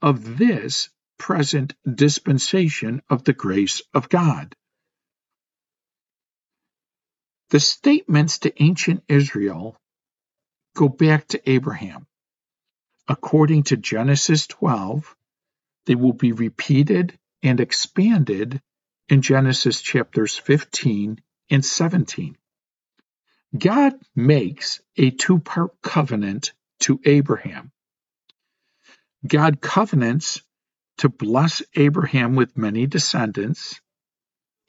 of 0.02 0.38
this 0.38 0.90
present 1.19 1.75
dispensation 1.93 3.02
of 3.11 3.25
the 3.25 3.33
grace 3.33 3.83
of 3.93 4.09
God. 4.09 4.55
The 7.50 7.61
statements 7.61 8.40
to 8.40 8.62
ancient 8.62 9.05
Israel 9.09 9.76
go 10.76 10.88
back 10.88 11.26
to 11.28 11.50
Abraham. 11.50 12.07
According 13.09 13.64
to 13.64 13.76
Genesis 13.76 14.47
12, 14.47 15.17
they 15.87 15.95
will 15.95 16.12
be 16.12 16.33
repeated 16.33 17.19
and 17.43 17.59
expanded 17.59 18.61
in 19.09 19.23
Genesis 19.23 19.81
chapters 19.81 20.37
15 20.37 21.21
and 21.50 21.64
17. 21.64 22.37
God 23.57 23.95
makes 24.14 24.81
a 24.97 25.11
two 25.11 25.38
part 25.38 25.81
covenant 25.83 26.52
to 26.81 27.00
Abraham. 27.05 27.73
God 29.26 29.60
covenants 29.60 30.42
to 30.98 31.08
bless 31.08 31.62
Abraham 31.75 32.34
with 32.37 32.56
many 32.56 32.87
descendants 32.87 33.80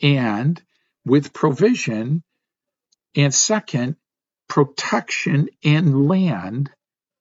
and 0.02 0.62
with 1.06 1.34
provision, 1.34 2.24
and 3.16 3.34
second, 3.34 3.96
protection 4.48 5.50
and 5.64 6.08
land, 6.08 6.72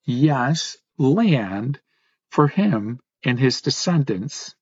yes, 0.04 0.76
land 0.98 1.80
for 2.30 2.48
him 2.48 3.00
and 3.24 3.38
his 3.38 3.62
descendants. 3.62 4.54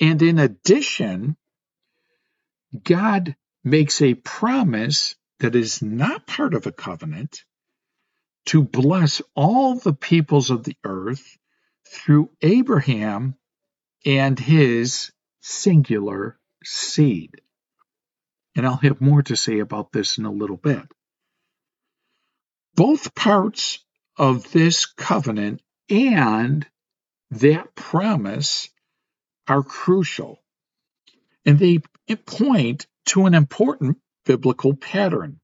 And 0.00 0.22
in 0.22 0.38
addition, 0.38 1.36
God 2.82 3.36
makes 3.64 4.00
a 4.00 4.14
promise 4.14 5.16
that 5.40 5.54
is 5.54 5.82
not 5.82 6.26
part 6.26 6.54
of 6.54 6.66
a 6.66 6.72
covenant 6.72 7.44
to 8.46 8.62
bless 8.62 9.20
all 9.34 9.76
the 9.76 9.92
peoples 9.92 10.50
of 10.50 10.64
the 10.64 10.76
earth 10.84 11.36
through 11.86 12.30
Abraham 12.42 13.36
and 14.04 14.38
his 14.38 15.12
singular 15.40 16.38
seed. 16.64 17.40
And 18.56 18.66
I'll 18.66 18.76
have 18.76 19.00
more 19.00 19.22
to 19.22 19.36
say 19.36 19.60
about 19.60 19.92
this 19.92 20.18
in 20.18 20.24
a 20.24 20.32
little 20.32 20.56
bit. 20.56 20.82
Both 22.74 23.14
parts 23.14 23.84
of 24.16 24.50
this 24.52 24.86
covenant 24.86 25.62
and 25.88 26.66
that 27.30 27.74
promise 27.74 28.70
are 29.46 29.62
crucial, 29.62 30.42
and 31.44 31.58
they 31.58 31.80
point 32.16 32.86
to 33.06 33.26
an 33.26 33.34
important 33.34 33.98
biblical 34.24 34.74
pattern. 34.74 35.40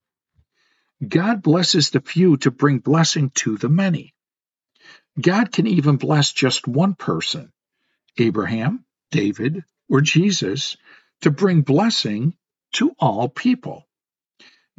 God 1.07 1.43
blesses 1.43 1.91
the 1.91 2.01
few 2.01 2.37
to 2.39 2.51
bring 2.51 2.79
blessing 2.79 3.31
to 3.37 3.57
the 3.57 3.69
many. 3.69 4.15
God 5.21 5.53
can 5.53 5.67
even 5.67 5.97
bless 5.97 6.33
just 6.33 6.69
one 6.69 6.95
person, 6.95 7.53
Abraham, 8.19 8.85
David, 9.11 9.65
or 9.89 10.01
Jesus, 10.01 10.77
to 11.23 11.31
bring 11.31 11.63
blessing 11.63 12.35
to 12.75 12.93
all 12.99 13.29
people. 13.29 13.87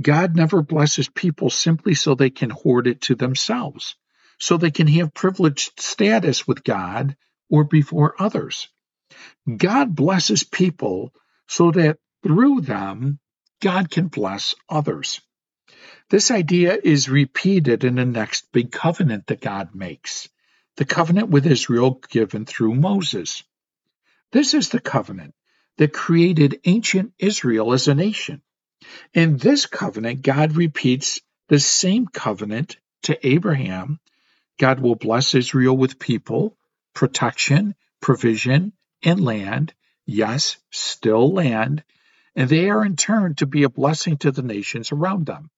God 0.01 0.35
never 0.35 0.61
blesses 0.61 1.09
people 1.09 1.49
simply 1.49 1.95
so 1.95 2.13
they 2.13 2.29
can 2.29 2.51
hoard 2.51 2.85
it 2.87 3.01
to 3.01 3.15
themselves, 3.15 3.95
so 4.37 4.57
they 4.57 4.71
can 4.71 4.87
have 4.87 5.13
privileged 5.13 5.79
status 5.79 6.47
with 6.47 6.63
God 6.63 7.15
or 7.49 7.63
before 7.63 8.21
others. 8.21 8.69
God 9.55 9.95
blesses 9.95 10.43
people 10.43 11.13
so 11.47 11.71
that 11.71 11.97
through 12.21 12.61
them, 12.61 13.19
God 13.61 13.89
can 13.89 14.07
bless 14.07 14.53
others. 14.69 15.21
This 16.09 16.31
idea 16.31 16.77
is 16.81 17.09
repeated 17.09 17.83
in 17.83 17.95
the 17.95 18.05
next 18.05 18.51
big 18.53 18.71
covenant 18.71 19.27
that 19.27 19.41
God 19.41 19.75
makes 19.75 20.29
the 20.77 20.85
covenant 20.85 21.29
with 21.29 21.45
Israel 21.45 22.01
given 22.09 22.45
through 22.45 22.75
Moses. 22.75 23.43
This 24.31 24.53
is 24.53 24.69
the 24.69 24.79
covenant 24.79 25.33
that 25.77 25.91
created 25.91 26.61
ancient 26.63 27.13
Israel 27.19 27.73
as 27.73 27.87
a 27.87 27.95
nation. 27.95 28.41
In 29.13 29.37
this 29.37 29.65
covenant, 29.65 30.21
God 30.21 30.55
repeats 30.55 31.19
the 31.49 31.59
same 31.59 32.07
covenant 32.07 32.77
to 33.03 33.27
Abraham. 33.27 33.99
God 34.59 34.79
will 34.79 34.95
bless 34.95 35.35
Israel 35.35 35.75
with 35.75 35.99
people, 35.99 36.55
protection, 36.93 37.75
provision, 38.01 38.73
and 39.03 39.23
land. 39.23 39.73
Yes, 40.05 40.57
still 40.71 41.33
land. 41.33 41.83
And 42.35 42.49
they 42.49 42.69
are 42.69 42.85
in 42.85 42.95
turn 42.95 43.35
to 43.35 43.45
be 43.45 43.63
a 43.63 43.69
blessing 43.69 44.17
to 44.19 44.31
the 44.31 44.41
nations 44.41 44.91
around 44.91 45.25
them. 45.25 45.49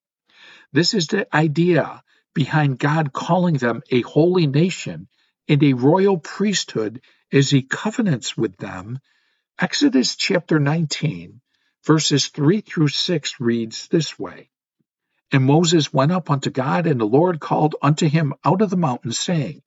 This 0.72 0.94
is 0.94 1.08
the 1.08 1.34
idea 1.34 2.02
behind 2.34 2.78
God 2.78 3.12
calling 3.12 3.54
them 3.54 3.82
a 3.90 4.02
holy 4.02 4.46
nation 4.46 5.08
and 5.48 5.62
a 5.62 5.72
royal 5.72 6.18
priesthood 6.18 7.00
as 7.32 7.50
he 7.50 7.62
covenants 7.62 8.36
with 8.36 8.56
them. 8.56 8.98
Exodus 9.58 10.16
chapter 10.16 10.58
19, 10.58 11.40
verses 11.84 12.28
3 12.28 12.60
through 12.60 12.88
6 12.88 13.40
reads 13.40 13.88
this 13.88 14.18
way 14.18 14.50
And 15.32 15.44
Moses 15.44 15.92
went 15.92 16.12
up 16.12 16.30
unto 16.30 16.50
God, 16.50 16.86
and 16.86 17.00
the 17.00 17.06
Lord 17.06 17.40
called 17.40 17.76
unto 17.82 18.08
him 18.08 18.34
out 18.44 18.62
of 18.62 18.70
the 18.70 18.76
mountain, 18.76 19.12
saying, 19.12 19.62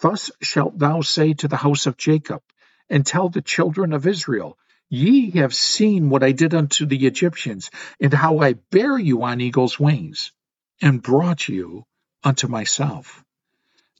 Thus 0.00 0.30
shalt 0.40 0.78
thou 0.78 1.02
say 1.02 1.34
to 1.34 1.48
the 1.48 1.56
house 1.56 1.86
of 1.86 1.96
Jacob, 1.96 2.42
and 2.88 3.04
tell 3.04 3.28
the 3.28 3.42
children 3.42 3.92
of 3.92 4.06
Israel, 4.06 4.58
Ye 4.90 5.30
have 5.32 5.54
seen 5.54 6.10
what 6.10 6.22
I 6.22 6.32
did 6.32 6.54
unto 6.54 6.86
the 6.86 7.06
Egyptians, 7.06 7.70
and 8.00 8.12
how 8.12 8.38
I 8.38 8.54
bare 8.54 8.98
you 8.98 9.22
on 9.22 9.40
eagle's 9.40 9.80
wings 9.80 10.32
and 10.80 11.02
brought 11.02 11.48
you 11.48 11.84
unto 12.22 12.48
myself. 12.48 13.24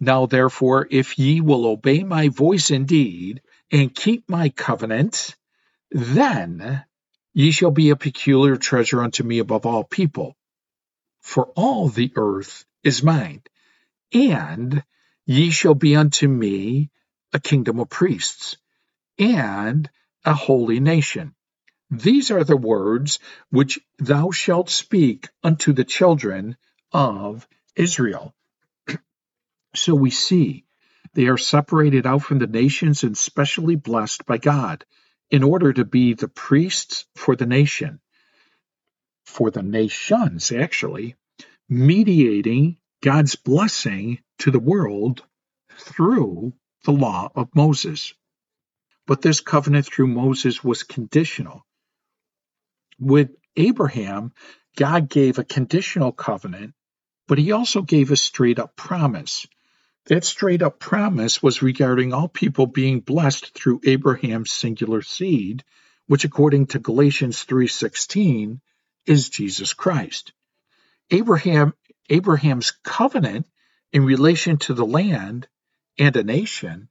Now 0.01 0.27
therefore, 0.27 0.87
if 0.91 1.19
ye 1.19 1.41
will 1.41 1.67
obey 1.67 2.05
my 2.05 2.29
voice 2.29 2.71
indeed, 2.71 3.41
and 3.71 3.95
keep 3.95 4.29
my 4.29 4.51
covenant, 4.51 5.35
then 5.91 6.85
ye 7.33 7.51
shall 7.51 7.71
be 7.71 7.91
a 7.91 7.97
peculiar 7.97 8.57
treasure 8.57 9.01
unto 9.03 9.23
me 9.25 9.39
above 9.39 9.67
all 9.67 9.85
people. 9.85 10.37
For 11.21 11.47
all 11.57 11.89
the 11.89 12.13
earth 12.17 12.67
is 12.83 13.03
mine, 13.03 13.43
and 14.13 14.85
ye 15.27 15.51
shall 15.51 15.75
be 15.75 15.97
unto 15.97 16.29
me 16.29 16.91
a 17.33 17.41
kingdom 17.41 17.81
of 17.81 17.89
priests, 17.89 18.57
and 19.19 19.89
a 20.25 20.35
holy 20.35 20.81
nation. 20.81 21.35
These 21.91 22.31
are 22.31 22.45
the 22.45 22.57
words 22.57 23.19
which 23.51 23.79
thou 23.99 24.31
shalt 24.31 24.71
speak 24.71 25.29
unto 25.43 25.73
the 25.73 25.85
children 25.85 26.57
of 26.93 27.47
Israel. 27.77 28.35
so 29.75 29.95
we 29.95 30.11
see 30.11 30.65
they 31.15 31.27
are 31.29 31.39
separated 31.39 32.07
out 32.07 32.23
from 32.23 32.39
the 32.39 32.47
nations 32.47 33.05
and 33.05 33.17
specially 33.17 33.77
blessed 33.77 34.27
by 34.27 34.39
God 34.39 34.85
in 35.31 35.43
order 35.43 35.73
to 35.73 35.85
be 35.85 36.15
the 36.15 36.29
priests 36.29 37.07
for 37.15 37.37
the 37.37 37.47
nation, 37.47 38.01
for 39.25 39.51
the 39.51 39.63
nations, 39.63 40.53
actually, 40.53 41.17
mediating 41.69 42.79
God's 43.03 43.37
blessing 43.37 44.21
to 44.41 44.51
the 44.51 44.59
world 44.59 45.23
through 45.79 46.53
the 46.85 46.93
law 46.93 47.31
of 47.35 47.55
Moses. 47.55 48.15
But 49.07 49.23
this 49.23 49.41
covenant 49.41 49.87
through 49.87 50.07
Moses 50.09 50.65
was 50.65 50.83
conditional. 50.83 51.67
With 52.99 53.31
Abraham, 53.57 54.33
God 54.77 55.09
gave 55.09 55.39
a 55.39 55.45
conditional 55.45 56.13
covenant 56.13 56.75
but 57.27 57.39
he 57.39 57.53
also 57.53 57.83
gave 57.83 58.11
a 58.11 58.17
straight 58.17 58.59
up 58.59 58.77
promise. 58.77 59.47
That 60.07 60.25
straight 60.25 60.63
up 60.63 60.79
promise 60.79 61.43
was 61.43 61.63
regarding 61.63 62.13
all 62.13 62.29
people 62.29 62.67
being 62.67 63.01
blessed 63.01 63.55
through 63.55 63.81
Abraham's 63.85 64.53
singular 64.53 65.01
seed, 65.01 65.65
which 66.07 66.25
according 66.25 66.67
to 66.69 66.79
Galatians 66.79 67.43
3:16 67.45 68.61
is 69.07 69.31
Jesus 69.31 69.73
Christ. 69.73 70.33
Abraham 71.11 71.73
Abraham's 72.11 72.73
covenant 72.83 73.47
in 73.93 74.05
relation 74.05 74.59
to 74.59 74.75
the 74.75 74.85
land 74.85 75.49
and 75.99 76.15
a 76.17 76.23
nation 76.23 76.89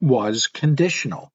was 0.00 0.48
conditional. 0.48 1.32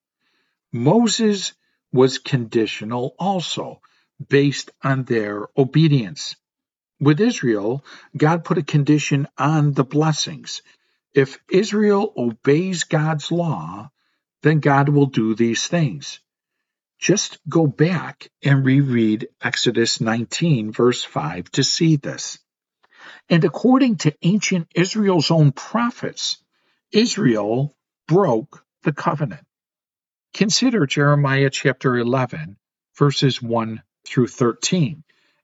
Moses 0.75 1.53
was 1.93 2.17
conditional 2.17 3.15
also 3.17 3.79
based 4.27 4.71
on 4.83 5.05
their 5.05 5.47
obedience. 5.57 6.35
With 6.99 7.21
Israel, 7.21 7.85
God 8.17 8.43
put 8.43 8.57
a 8.57 8.63
condition 8.63 9.29
on 9.37 9.71
the 9.71 9.85
blessings. 9.85 10.61
If 11.13 11.39
Israel 11.49 12.11
obeys 12.17 12.83
God's 12.83 13.31
law, 13.31 13.89
then 14.43 14.59
God 14.59 14.89
will 14.89 15.05
do 15.05 15.33
these 15.33 15.65
things. 15.65 16.19
Just 16.99 17.39
go 17.47 17.67
back 17.67 18.29
and 18.43 18.65
reread 18.65 19.29
Exodus 19.41 20.01
19, 20.01 20.73
verse 20.73 21.05
5, 21.05 21.51
to 21.51 21.63
see 21.63 21.95
this. 21.95 22.37
And 23.29 23.45
according 23.45 23.95
to 23.99 24.13
ancient 24.23 24.67
Israel's 24.75 25.31
own 25.31 25.53
prophets, 25.53 26.43
Israel 26.91 27.77
broke 28.09 28.65
the 28.83 28.91
covenant. 28.91 29.44
Consider 30.35 30.85
Jeremiah 30.85 31.49
chapter 31.49 31.95
11, 31.95 32.57
verses 32.97 33.41
1 33.41 33.81
through 34.05 34.27
13, 34.27 35.01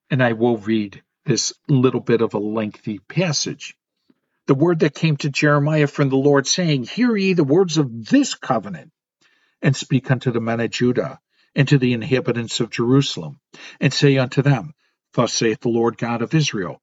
and 0.10 0.22
I 0.22 0.34
will 0.34 0.58
read 0.58 1.02
this 1.24 1.54
little 1.70 2.02
bit 2.02 2.20
of 2.20 2.34
a 2.34 2.40
lengthy 2.40 3.00
passage. 3.00 3.78
the 4.48 4.54
word 4.54 4.80
that 4.80 4.94
came 4.94 5.16
to 5.16 5.30
Jeremiah 5.30 5.88
from 5.88 6.10
the 6.10 6.18
Lord, 6.18 6.46
saying, 6.46 6.84
Hear 6.84 7.16
ye 7.16 7.32
the 7.32 7.46
words 7.46 7.78
of 7.78 8.06
this 8.08 8.36
covenant, 8.36 8.92
and 9.62 9.78
speak 9.78 10.12
unto 10.12 10.30
the 10.30 10.42
men 10.42 10.60
of 10.60 10.72
Judah 10.72 11.22
and 11.56 11.70
to 11.70 11.78
the 11.78 11.94
inhabitants 11.94 12.60
of 12.60 12.70
Jerusalem, 12.70 13.40
and 13.80 13.94
say 13.94 14.18
unto 14.18 14.42
them, 14.42 14.74
Thus 15.14 15.34
saith 15.34 15.62
the 15.62 15.70
Lord 15.70 15.98
God 15.98 16.22
of 16.22 16.36
Israel, 16.36 16.82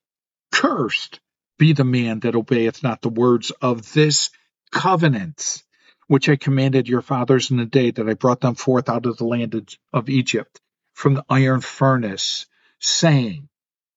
Cursed 0.50 1.20
be 1.58 1.74
the 1.74 1.84
man 1.84 2.20
that 2.20 2.36
obeyeth 2.36 2.82
not 2.82 3.02
the 3.02 3.10
words 3.10 3.50
of 3.60 3.92
this 3.92 4.30
covenant, 4.72 5.62
which 6.08 6.28
I 6.28 6.36
commanded 6.36 6.88
your 6.88 7.02
fathers 7.02 7.50
in 7.50 7.58
the 7.58 7.66
day 7.66 7.90
that 7.90 8.08
I 8.08 8.14
brought 8.14 8.40
them 8.40 8.54
forth 8.54 8.88
out 8.88 9.06
of 9.06 9.18
the 9.18 9.24
land 9.24 9.76
of 9.92 10.08
Egypt 10.08 10.60
from 10.94 11.14
the 11.14 11.24
iron 11.28 11.60
furnace, 11.60 12.46
saying, 12.80 13.48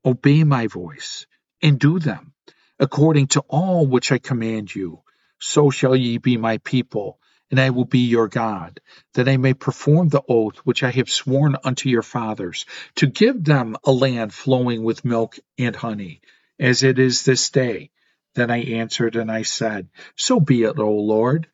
Obey 0.06 0.43
my 0.43 0.67
voice, 0.67 1.26
and 1.62 1.80
do 1.80 2.00
them, 2.00 2.34
according 2.80 3.28
to 3.28 3.41
all 3.47 3.88
which 3.88 4.12
I 4.12 4.17
command 4.17 4.74
you. 4.74 5.02
So 5.39 5.69
shall 5.69 5.95
ye 5.95 6.17
be 6.17 6.38
my 6.38 6.58
people, 6.60 7.19
and 7.50 7.60
I 7.60 7.69
will 7.69 7.86
be 7.86 8.08
your 8.08 8.28
God, 8.28 8.80
that 9.13 9.30
I 9.30 9.38
may 9.38 9.54
perform 9.54 10.10
the 10.10 10.21
oath 10.28 10.58
which 10.60 10.84
I 10.84 10.91
have 10.91 11.10
sworn 11.10 11.56
unto 11.63 11.89
your 11.89 12.02
fathers, 12.02 12.65
to 12.95 13.08
give 13.08 13.43
them 13.43 13.78
a 13.84 13.91
land 13.91 14.34
flowing 14.34 14.84
with 14.84 15.06
milk 15.06 15.39
and 15.58 15.76
honey, 15.76 16.21
as 16.60 16.84
it 16.84 17.00
is 17.00 17.24
this 17.24 17.50
day. 17.50 17.89
Then 18.36 18.52
I 18.52 18.62
answered 18.63 19.15
and 19.15 19.32
I 19.32 19.43
said, 19.43 19.89
So 20.15 20.39
be 20.39 20.63
it, 20.63 20.78
O 20.78 20.91
Lord. 20.91 21.47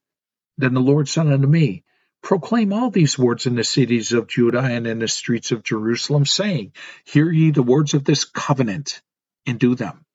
Then 0.58 0.74
the 0.74 0.82
Lord 0.82 1.08
said 1.08 1.28
unto 1.28 1.48
me, 1.48 1.84
Proclaim 2.24 2.74
all 2.74 2.90
these 2.90 3.18
words 3.18 3.46
in 3.46 3.56
the 3.56 3.64
cities 3.64 4.12
of 4.12 4.28
Judah 4.28 4.62
and 4.64 4.88
in 4.88 5.00
the 5.00 5.08
streets 5.08 5.52
of 5.52 5.64
Jerusalem, 5.64 6.26
saying, 6.26 6.74
Hear 7.06 7.32
ye 7.32 7.52
the 7.52 7.64
words 7.64 7.94
of 7.94 8.04
this 8.04 8.26
covenant, 8.26 9.02
and 9.46 9.60
do 9.60 9.76
them. 9.76 10.06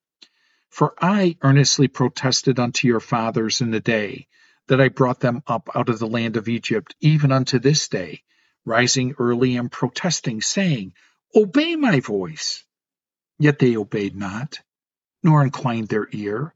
For 0.69 0.95
I 1.01 1.37
earnestly 1.43 1.89
protested 1.89 2.59
unto 2.59 2.89
your 2.89 3.01
fathers 3.01 3.61
in 3.61 3.71
the 3.71 3.81
day 3.81 4.27
that 4.67 4.81
I 4.81 4.89
brought 4.89 5.21
them 5.21 5.43
up 5.47 5.69
out 5.75 5.89
of 5.89 5.99
the 5.99 6.07
land 6.07 6.37
of 6.37 6.49
Egypt, 6.49 6.95
even 7.01 7.31
unto 7.33 7.59
this 7.59 7.89
day, 7.89 8.23
rising 8.65 9.15
early 9.19 9.57
and 9.57 9.71
protesting, 9.71 10.41
saying, 10.41 10.95
Obey 11.35 11.77
my 11.77 12.01
voice. 12.01 12.65
Yet 13.39 13.59
they 13.59 13.77
obeyed 13.77 14.17
not, 14.17 14.61
nor 15.23 15.43
inclined 15.43 15.89
their 15.89 16.09
ear, 16.13 16.55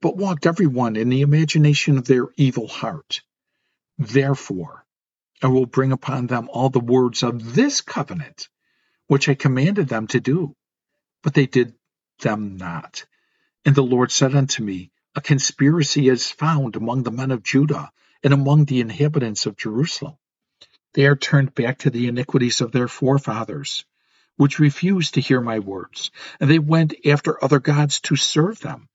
but 0.00 0.16
walked 0.16 0.46
every 0.46 0.66
one 0.66 0.96
in 0.96 1.08
the 1.08 1.22
imagination 1.22 1.98
of 1.98 2.06
their 2.06 2.28
evil 2.36 2.68
heart. 2.68 3.20
Therefore, 3.98 4.84
I 5.42 5.48
will 5.48 5.66
bring 5.66 5.92
upon 5.92 6.26
them 6.26 6.48
all 6.50 6.70
the 6.70 6.80
words 6.80 7.22
of 7.22 7.54
this 7.54 7.80
covenant, 7.80 8.48
which 9.06 9.28
I 9.28 9.34
commanded 9.34 9.88
them 9.88 10.06
to 10.08 10.20
do, 10.20 10.54
but 11.22 11.34
they 11.34 11.46
did 11.46 11.74
them 12.20 12.56
not. 12.56 13.06
And 13.64 13.74
the 13.74 13.82
Lord 13.82 14.10
said 14.10 14.34
unto 14.34 14.62
me, 14.62 14.90
a 15.14 15.20
conspiracy 15.20 16.08
is 16.08 16.30
found 16.30 16.76
among 16.76 17.02
the 17.02 17.10
men 17.10 17.30
of 17.30 17.42
Judah 17.42 17.90
and 18.22 18.32
among 18.32 18.64
the 18.64 18.80
inhabitants 18.80 19.46
of 19.46 19.56
Jerusalem. 19.56 20.16
They 20.94 21.06
are 21.06 21.16
turned 21.16 21.54
back 21.54 21.78
to 21.78 21.90
the 21.90 22.08
iniquities 22.08 22.60
of 22.60 22.72
their 22.72 22.88
forefathers, 22.88 23.84
which 24.36 24.58
refused 24.58 25.14
to 25.14 25.20
hear 25.20 25.40
my 25.40 25.58
words, 25.58 26.10
and 26.40 26.50
they 26.50 26.58
went 26.58 26.94
after 27.06 27.42
other 27.42 27.58
gods 27.58 28.00
to 28.02 28.16
serve 28.16 28.60
them. 28.60 28.88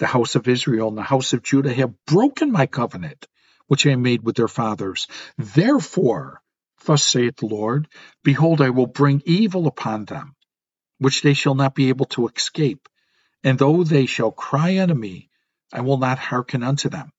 The 0.00 0.06
house 0.06 0.34
of 0.34 0.48
Israel 0.48 0.88
and 0.88 0.96
the 0.96 1.02
house 1.02 1.34
of 1.34 1.42
Judah 1.42 1.74
have 1.74 2.06
broken 2.06 2.50
my 2.50 2.64
covenant, 2.64 3.28
which 3.66 3.86
I 3.86 3.96
made 3.96 4.22
with 4.22 4.34
their 4.34 4.48
fathers. 4.48 5.06
Therefore, 5.36 6.40
thus 6.86 7.04
saith 7.04 7.36
the 7.36 7.46
Lord, 7.46 7.86
behold, 8.24 8.62
I 8.62 8.70
will 8.70 8.86
bring 8.86 9.22
evil 9.26 9.66
upon 9.66 10.06
them, 10.06 10.36
which 10.96 11.20
they 11.20 11.34
shall 11.34 11.54
not 11.54 11.74
be 11.74 11.90
able 11.90 12.06
to 12.06 12.28
escape. 12.28 12.88
And 13.44 13.58
though 13.58 13.84
they 13.84 14.06
shall 14.06 14.32
cry 14.32 14.78
unto 14.78 14.94
me, 14.94 15.28
I 15.70 15.82
will 15.82 15.98
not 15.98 16.18
hearken 16.18 16.62
unto 16.62 16.88
them. 16.88 17.12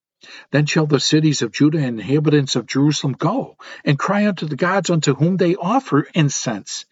Then 0.50 0.66
shall 0.66 0.88
the 0.88 1.00
cities 1.00 1.44
of 1.44 1.52
Judah 1.52 1.78
and 1.78 2.00
inhabitants 2.00 2.56
of 2.56 2.66
Jerusalem 2.66 3.14
go 3.14 3.58
and 3.86 4.00
cry 4.00 4.28
unto 4.28 4.48
the 4.48 4.56
gods 4.56 4.90
unto 4.90 5.14
whom 5.14 5.38
they 5.38 5.56
offer 5.56 6.08
incense, 6.16 6.88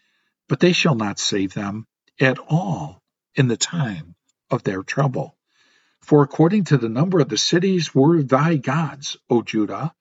but 0.47 0.60
they 0.60 0.71
shall 0.71 0.95
not 0.95 1.17
save 1.17 1.56
them 1.56 1.88
at 2.19 2.38
all 2.38 3.02
in 3.34 3.47
the 3.47 3.58
time 3.58 4.13
of 4.52 4.62
their 4.62 4.84
trouble. 4.84 5.36
For 6.10 6.24
according 6.24 6.63
to 6.63 6.80
the 6.80 6.89
number 6.89 7.19
of 7.19 7.30
the 7.30 7.38
cities 7.38 7.93
were 7.93 8.24
thy 8.24 8.56
gods, 8.56 9.15
O 9.30 9.43
Judah, 9.43 9.93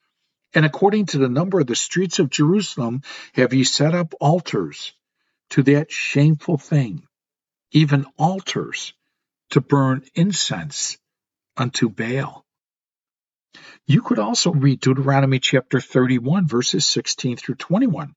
and 0.55 0.65
according 0.65 1.05
to 1.11 1.19
the 1.19 1.29
number 1.29 1.59
of 1.59 1.67
the 1.67 1.75
streets 1.75 2.17
of 2.17 2.31
Jerusalem 2.31 3.03
have 3.35 3.53
ye 3.53 3.63
set 3.63 3.93
up 3.93 4.15
altars 4.19 4.93
to 5.51 5.61
that 5.61 5.91
shameful 5.91 6.57
thing, 6.57 7.03
even 7.73 8.07
altars 8.17 8.95
to 9.51 9.61
burn 9.61 10.03
incense 10.15 10.97
unto 11.55 11.89
Baal. 11.89 12.43
You 13.85 14.01
could 14.01 14.17
also 14.17 14.51
read 14.51 14.79
Deuteronomy 14.79 15.37
chapter 15.37 15.79
31, 15.79 16.47
verses 16.47 16.87
16 16.87 17.37
through 17.37 17.53
21. 17.53 18.15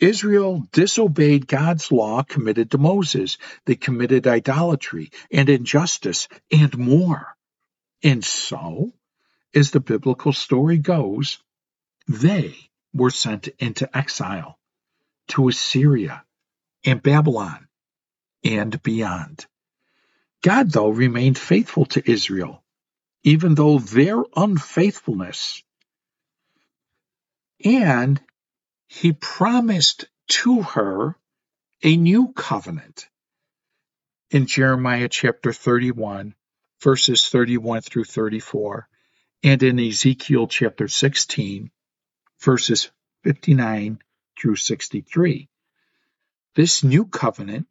Israel 0.00 0.66
disobeyed 0.72 1.46
God's 1.46 1.92
law 1.92 2.22
committed 2.22 2.70
to 2.72 2.78
Moses. 2.78 3.38
They 3.66 3.76
committed 3.76 4.26
idolatry 4.26 5.10
and 5.30 5.48
injustice 5.48 6.28
and 6.50 6.76
more. 6.76 7.36
And 8.02 8.24
so, 8.24 8.92
as 9.54 9.70
the 9.70 9.80
biblical 9.80 10.32
story 10.32 10.78
goes, 10.78 11.38
they 12.08 12.56
were 12.92 13.10
sent 13.10 13.48
into 13.58 13.96
exile 13.96 14.58
to 15.28 15.48
Assyria 15.48 16.24
and 16.84 17.02
Babylon 17.02 17.68
and 18.44 18.82
beyond. 18.82 19.46
God, 20.42 20.70
though, 20.72 20.88
remained 20.88 21.38
faithful 21.38 21.86
to 21.86 22.10
Israel 22.10 22.62
even 23.22 23.54
though 23.54 23.78
their 23.78 24.22
unfaithfulness 24.34 25.62
and 27.64 28.20
he 28.92 29.12
promised 29.12 30.04
to 30.28 30.60
her 30.60 31.16
a 31.82 31.96
new 31.96 32.30
covenant 32.34 33.08
in 34.30 34.46
Jeremiah 34.46 35.08
chapter 35.08 35.50
31, 35.50 36.34
verses 36.82 37.26
31 37.26 37.80
through 37.80 38.04
34, 38.04 38.86
and 39.44 39.62
in 39.62 39.80
Ezekiel 39.80 40.46
chapter 40.46 40.88
16, 40.88 41.70
verses 42.40 42.90
59 43.24 43.98
through 44.38 44.56
63. 44.56 45.48
This 46.54 46.84
new 46.84 47.06
covenant 47.06 47.66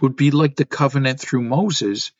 would 0.00 0.16
be 0.16 0.32
like 0.32 0.56
the 0.56 0.64
covenant 0.64 1.20
through 1.20 1.42
Moses 1.42 2.10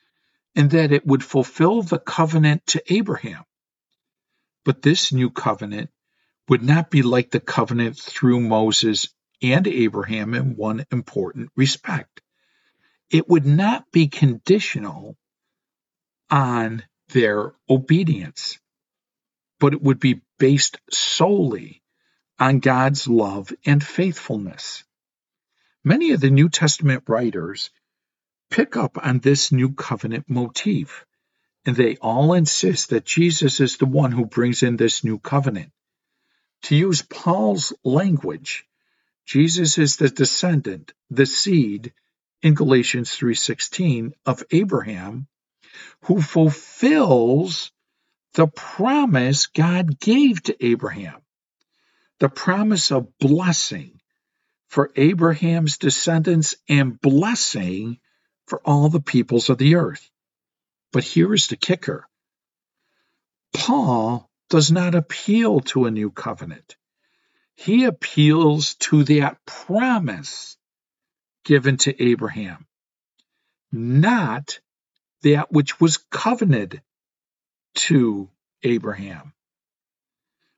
in 0.54 0.68
that 0.68 0.92
it 0.92 1.04
would 1.04 1.24
fulfill 1.24 1.82
the 1.82 1.98
covenant 1.98 2.64
to 2.68 2.82
Abraham. 2.92 3.42
But 4.64 4.80
this 4.80 5.12
new 5.12 5.28
covenant 5.30 5.90
would 6.48 6.62
not 6.62 6.90
be 6.90 7.02
like 7.02 7.30
the 7.30 7.40
covenant 7.40 7.98
through 7.98 8.40
Moses 8.40 9.08
and 9.42 9.66
Abraham 9.66 10.34
in 10.34 10.56
one 10.56 10.84
important 10.90 11.50
respect. 11.56 12.22
It 13.10 13.28
would 13.28 13.46
not 13.46 13.90
be 13.92 14.08
conditional 14.08 15.16
on 16.30 16.82
their 17.10 17.54
obedience, 17.68 18.58
but 19.60 19.72
it 19.72 19.82
would 19.82 20.00
be 20.00 20.20
based 20.38 20.78
solely 20.90 21.82
on 22.38 22.60
God's 22.60 23.08
love 23.08 23.52
and 23.64 23.82
faithfulness. 23.82 24.84
Many 25.84 26.12
of 26.12 26.20
the 26.20 26.30
New 26.30 26.48
Testament 26.48 27.04
writers 27.08 27.70
pick 28.50 28.76
up 28.76 28.98
on 29.04 29.20
this 29.20 29.52
new 29.52 29.72
covenant 29.72 30.26
motif, 30.28 31.04
and 31.64 31.76
they 31.76 31.96
all 31.96 32.34
insist 32.34 32.90
that 32.90 33.04
Jesus 33.04 33.60
is 33.60 33.76
the 33.76 33.86
one 33.86 34.12
who 34.12 34.26
brings 34.26 34.62
in 34.62 34.76
this 34.76 35.04
new 35.04 35.18
covenant. 35.18 35.72
To 36.62 36.76
use 36.76 37.02
Paul's 37.02 37.72
language, 37.84 38.66
Jesus 39.26 39.78
is 39.78 39.96
the 39.96 40.08
descendant, 40.08 40.92
the 41.10 41.26
seed 41.26 41.92
in 42.42 42.54
Galatians 42.54 43.10
3:16 43.10 44.12
of 44.26 44.42
Abraham 44.50 45.28
who 46.02 46.20
fulfills 46.20 47.72
the 48.34 48.46
promise 48.46 49.46
God 49.46 49.98
gave 49.98 50.42
to 50.44 50.64
Abraham. 50.64 51.20
The 52.20 52.28
promise 52.28 52.90
of 52.90 53.16
blessing 53.18 54.00
for 54.68 54.90
Abraham's 54.96 55.78
descendants 55.78 56.56
and 56.68 57.00
blessing 57.00 57.98
for 58.46 58.60
all 58.64 58.88
the 58.88 59.00
peoples 59.00 59.50
of 59.50 59.58
the 59.58 59.76
earth. 59.76 60.10
But 60.92 61.04
here 61.04 61.32
is 61.34 61.46
the 61.48 61.56
kicker 61.56 62.08
Paul 63.52 64.27
does 64.50 64.70
not 64.70 64.94
appeal 64.94 65.60
to 65.60 65.84
a 65.84 65.90
new 65.90 66.10
covenant, 66.10 66.76
he 67.54 67.84
appeals 67.84 68.74
to 68.76 69.04
that 69.04 69.38
promise 69.44 70.56
given 71.44 71.76
to 71.78 72.02
Abraham, 72.02 72.66
not 73.72 74.60
that 75.22 75.50
which 75.50 75.80
was 75.80 75.98
covenanted 76.10 76.82
to 77.74 78.30
Abraham. 78.62 79.32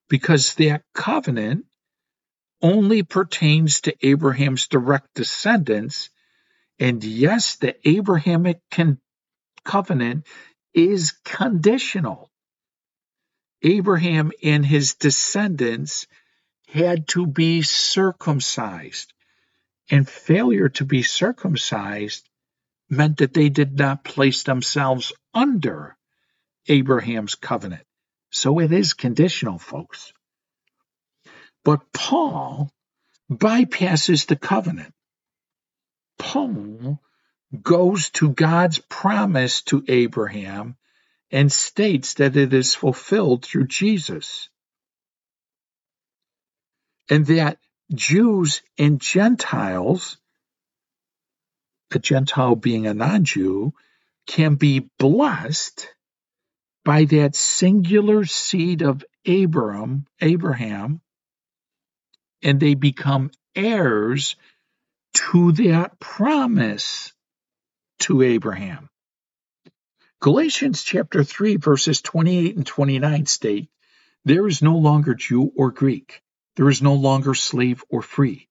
Because 0.08 0.54
that 0.54 0.82
covenant 0.94 1.66
only 2.60 3.02
pertains 3.02 3.82
to 3.82 3.94
Abraham's 4.06 4.66
direct 4.66 5.14
descendants 5.14 6.10
and 6.80 7.04
yes, 7.04 7.56
the 7.56 7.76
Abrahamic 7.86 8.60
covenant 9.64 10.26
is 10.72 11.12
conditional. 11.24 12.29
Abraham 13.62 14.32
and 14.42 14.64
his 14.64 14.94
descendants 14.94 16.06
had 16.68 17.08
to 17.08 17.26
be 17.26 17.62
circumcised, 17.62 19.12
and 19.90 20.08
failure 20.08 20.68
to 20.68 20.84
be 20.84 21.02
circumcised 21.02 22.28
meant 22.88 23.18
that 23.18 23.34
they 23.34 23.48
did 23.48 23.78
not 23.78 24.04
place 24.04 24.42
themselves 24.44 25.12
under 25.34 25.96
Abraham's 26.68 27.34
covenant. 27.34 27.84
So 28.30 28.60
it 28.60 28.72
is 28.72 28.94
conditional, 28.94 29.58
folks. 29.58 30.12
But 31.64 31.92
Paul 31.92 32.70
bypasses 33.30 34.26
the 34.26 34.36
covenant. 34.36 34.94
Paul 36.18 37.00
goes 37.62 38.10
to 38.10 38.30
God's 38.30 38.78
promise 38.78 39.62
to 39.62 39.84
Abraham 39.88 40.76
and 41.30 41.50
states 41.50 42.14
that 42.14 42.36
it 42.36 42.52
is 42.52 42.74
fulfilled 42.74 43.44
through 43.44 43.66
Jesus. 43.66 44.48
And 47.08 47.26
that 47.26 47.58
Jews 47.94 48.62
and 48.78 49.00
Gentiles, 49.00 50.16
a 51.92 51.98
Gentile 51.98 52.56
being 52.56 52.86
a 52.86 52.94
non 52.94 53.24
Jew, 53.24 53.72
can 54.26 54.54
be 54.54 54.90
blessed 54.98 55.88
by 56.84 57.04
that 57.06 57.34
singular 57.34 58.24
seed 58.24 58.82
of 58.82 59.04
Abraham, 59.24 60.06
Abraham, 60.20 61.00
and 62.42 62.58
they 62.58 62.74
become 62.74 63.30
heirs 63.54 64.36
to 65.14 65.52
that 65.52 65.98
promise 66.00 67.12
to 68.00 68.22
Abraham. 68.22 68.89
Galatians 70.20 70.82
chapter 70.82 71.24
3 71.24 71.56
verses 71.56 72.02
28 72.02 72.56
and 72.56 72.66
29 72.66 73.24
state, 73.24 73.70
there 74.26 74.46
is 74.46 74.60
no 74.60 74.76
longer 74.76 75.14
Jew 75.14 75.50
or 75.56 75.70
Greek. 75.70 76.22
There 76.56 76.68
is 76.68 76.82
no 76.82 76.92
longer 76.92 77.34
slave 77.34 77.82
or 77.88 78.02
free. 78.02 78.46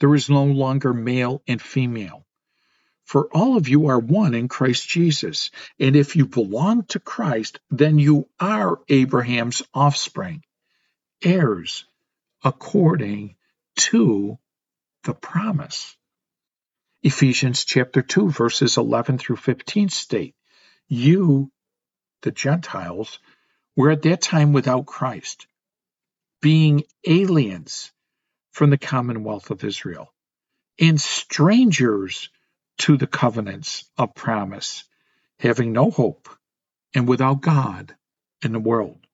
There 0.00 0.16
is 0.16 0.28
no 0.28 0.42
longer 0.42 0.92
male 0.92 1.40
and 1.46 1.62
female. 1.62 2.26
For 3.04 3.28
all 3.32 3.56
of 3.56 3.68
you 3.68 3.86
are 3.86 4.00
one 4.00 4.34
in 4.34 4.48
Christ 4.48 4.88
Jesus. 4.88 5.52
And 5.78 5.94
if 5.94 6.16
you 6.16 6.26
belong 6.26 6.86
to 6.86 6.98
Christ, 6.98 7.60
then 7.70 8.00
you 8.00 8.28
are 8.40 8.80
Abraham's 8.88 9.62
offspring, 9.72 10.42
heirs 11.22 11.84
according 12.42 13.36
to 13.76 14.40
the 15.04 15.14
promise. 15.14 15.96
Ephesians 17.04 17.64
chapter 17.64 18.02
2, 18.02 18.28
verses 18.28 18.76
11 18.76 19.18
through 19.18 19.36
15 19.36 19.88
state, 19.88 20.34
You, 20.88 21.50
the 22.22 22.30
Gentiles, 22.30 23.18
were 23.76 23.90
at 23.90 24.02
that 24.02 24.20
time 24.20 24.52
without 24.52 24.86
Christ, 24.86 25.46
being 26.40 26.84
aliens 27.06 27.92
from 28.52 28.70
the 28.70 28.78
commonwealth 28.78 29.50
of 29.50 29.64
Israel, 29.64 30.12
and 30.78 31.00
strangers 31.00 32.28
to 32.78 32.96
the 32.96 33.06
covenants 33.06 33.84
of 33.96 34.14
promise, 34.14 34.84
having 35.38 35.72
no 35.72 35.90
hope 35.90 36.28
and 36.94 37.08
without 37.08 37.40
God 37.40 37.94
in 38.42 38.52
the 38.52 38.60
world. 38.60 39.06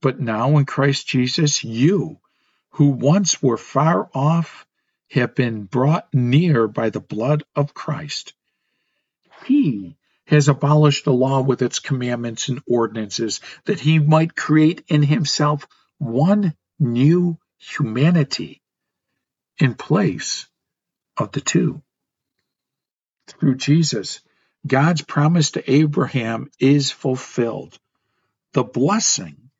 But 0.00 0.20
now 0.20 0.58
in 0.58 0.66
Christ 0.66 1.08
Jesus, 1.08 1.64
you, 1.64 2.20
who 2.70 2.90
once 2.90 3.42
were 3.42 3.56
far 3.56 4.08
off, 4.14 4.66
have 5.10 5.34
been 5.34 5.64
brought 5.64 6.12
near 6.12 6.68
by 6.68 6.90
the 6.90 7.00
blood 7.00 7.42
of 7.56 7.74
Christ. 7.74 8.34
He 9.46 9.96
has 10.28 10.48
abolished 10.48 11.04
the 11.04 11.12
law 11.12 11.40
with 11.40 11.62
its 11.62 11.78
commandments 11.78 12.48
and 12.48 12.60
ordinances, 12.66 13.40
that 13.64 13.80
he 13.80 13.98
might 13.98 14.36
create 14.36 14.84
in 14.88 15.02
himself 15.02 15.66
one 15.98 16.54
new 16.78 17.38
humanity 17.58 18.60
in 19.58 19.74
place 19.74 20.46
of 21.16 21.32
the 21.32 21.40
two. 21.40 21.82
Through 23.26 23.56
Jesus, 23.56 24.20
God's 24.66 25.02
promise 25.02 25.52
to 25.52 25.70
Abraham 25.70 26.50
is 26.60 26.90
fulfilled. 26.90 27.78
The 28.52 28.64
blessing 28.64 29.50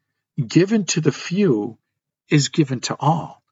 given 0.47 0.85
to 0.87 1.01
the 1.01 1.13
few 1.13 1.79
is 2.29 2.49
given 2.49 2.81
to 2.81 2.97
all. 3.01 3.43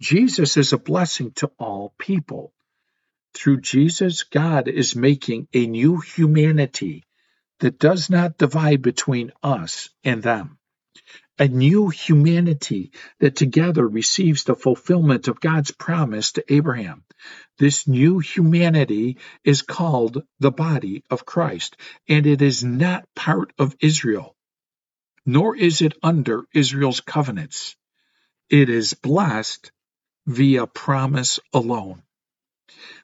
Jesus 0.00 0.56
is 0.56 0.72
a 0.72 0.78
blessing 0.78 1.32
to 1.32 1.50
all 1.58 1.92
people. 1.98 2.52
Through 3.34 3.60
Jesus, 3.62 4.24
God 4.24 4.68
is 4.68 4.96
making 4.96 5.48
a 5.54 5.66
new 5.66 6.00
humanity 6.00 7.04
that 7.60 7.78
does 7.78 8.10
not 8.10 8.38
divide 8.38 8.82
between 8.82 9.32
us 9.42 9.90
and 10.04 10.22
them. 10.22 10.58
A 11.38 11.48
new 11.48 11.88
humanity 11.88 12.92
that 13.20 13.36
together 13.36 13.88
receives 13.88 14.44
the 14.44 14.54
fulfillment 14.54 15.28
of 15.28 15.40
God's 15.40 15.70
promise 15.70 16.32
to 16.32 16.44
Abraham. 16.52 17.04
This 17.58 17.88
new 17.88 18.18
humanity 18.18 19.18
is 19.44 19.62
called 19.62 20.22
the 20.40 20.52
body 20.52 21.04
of 21.10 21.24
Christ, 21.26 21.76
and 22.08 22.26
it 22.26 22.42
is 22.42 22.62
not 22.64 23.08
part 23.16 23.52
of 23.58 23.76
Israel, 23.80 24.36
nor 25.26 25.56
is 25.56 25.82
it 25.82 25.94
under 26.02 26.44
Israel's 26.54 27.00
covenants. 27.00 27.76
It 28.50 28.68
is 28.68 28.94
blessed 28.94 29.72
via 30.26 30.66
promise 30.66 31.40
alone. 31.52 32.02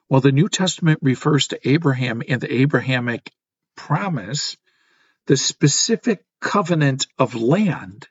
While 0.09 0.21
the 0.21 0.31
New 0.31 0.49
Testament 0.49 0.99
refers 1.03 1.49
to 1.49 1.69
Abraham 1.69 2.23
and 2.27 2.41
the 2.41 2.51
Abrahamic 2.51 3.31
promise, 3.75 4.57
the 5.27 5.37
specific 5.37 6.25
covenant 6.41 7.05
of 7.19 7.35
land 7.35 8.07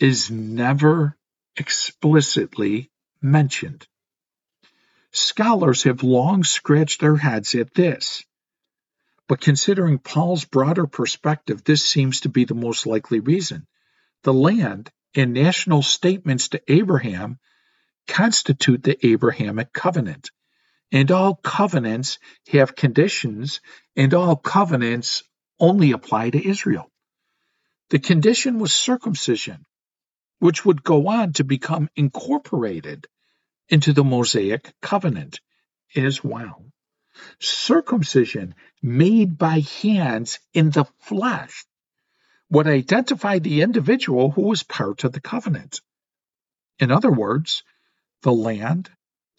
is 0.00 0.32
never 0.32 1.16
explicitly 1.56 2.90
mentioned. 3.22 3.86
Scholars 5.12 5.84
have 5.84 6.02
long 6.02 6.42
scratched 6.42 7.00
their 7.00 7.16
heads 7.16 7.54
at 7.54 7.72
this, 7.72 8.24
but 9.28 9.40
considering 9.40 10.00
Paul's 10.00 10.44
broader 10.44 10.88
perspective, 10.88 11.62
this 11.62 11.84
seems 11.84 12.22
to 12.22 12.28
be 12.28 12.46
the 12.46 12.54
most 12.56 12.84
likely 12.84 13.20
reason. 13.20 13.68
The 14.24 14.34
land 14.34 14.90
and 15.14 15.34
national 15.34 15.82
statements 15.82 16.48
to 16.48 16.62
Abraham 16.66 17.38
constitute 18.08 18.82
the 18.82 19.06
Abrahamic 19.06 19.72
covenant. 19.72 20.32
And 20.92 21.10
all 21.10 21.36
covenants 21.36 22.18
have 22.48 22.74
conditions, 22.74 23.60
and 23.96 24.12
all 24.12 24.36
covenants 24.36 25.22
only 25.58 25.92
apply 25.92 26.30
to 26.30 26.48
Israel. 26.48 26.90
The 27.90 27.98
condition 27.98 28.58
was 28.58 28.72
circumcision, 28.72 29.66
which 30.38 30.64
would 30.64 30.82
go 30.82 31.08
on 31.08 31.32
to 31.34 31.44
become 31.44 31.88
incorporated 31.96 33.06
into 33.68 33.92
the 33.92 34.04
Mosaic 34.04 34.72
covenant 34.80 35.40
as 35.94 36.24
well. 36.24 36.64
Circumcision 37.40 38.54
made 38.82 39.36
by 39.38 39.60
hands 39.82 40.38
in 40.52 40.70
the 40.70 40.86
flesh 41.00 41.64
would 42.50 42.66
identify 42.66 43.38
the 43.38 43.62
individual 43.62 44.30
who 44.30 44.42
was 44.42 44.62
part 44.62 45.04
of 45.04 45.12
the 45.12 45.20
covenant. 45.20 45.80
In 46.78 46.90
other 46.90 47.10
words, 47.10 47.62
the 48.22 48.32
land 48.32 48.90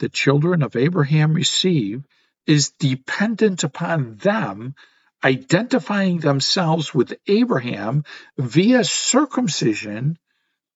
the 0.02 0.10
children 0.10 0.64
of 0.64 0.76
Abraham 0.76 1.34
receive 1.34 2.04
is 2.48 2.72
dependent 2.72 3.64
upon 3.64 4.16
them 4.16 4.74
identifying 5.24 6.18
themselves 6.18 6.92
with 6.92 7.14
Abraham 7.28 8.04
via 8.36 8.84
circumcision 8.84 10.18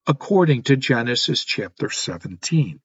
according 0.06 0.62
to 0.62 0.78
Genesis 0.78 1.44
chapter 1.44 1.90
17. 1.90 2.80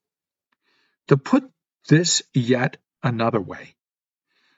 To 1.09 1.19
put 1.19 1.45
this 1.89 2.23
yet 2.33 2.79
another 3.03 3.41
way, 3.41 3.75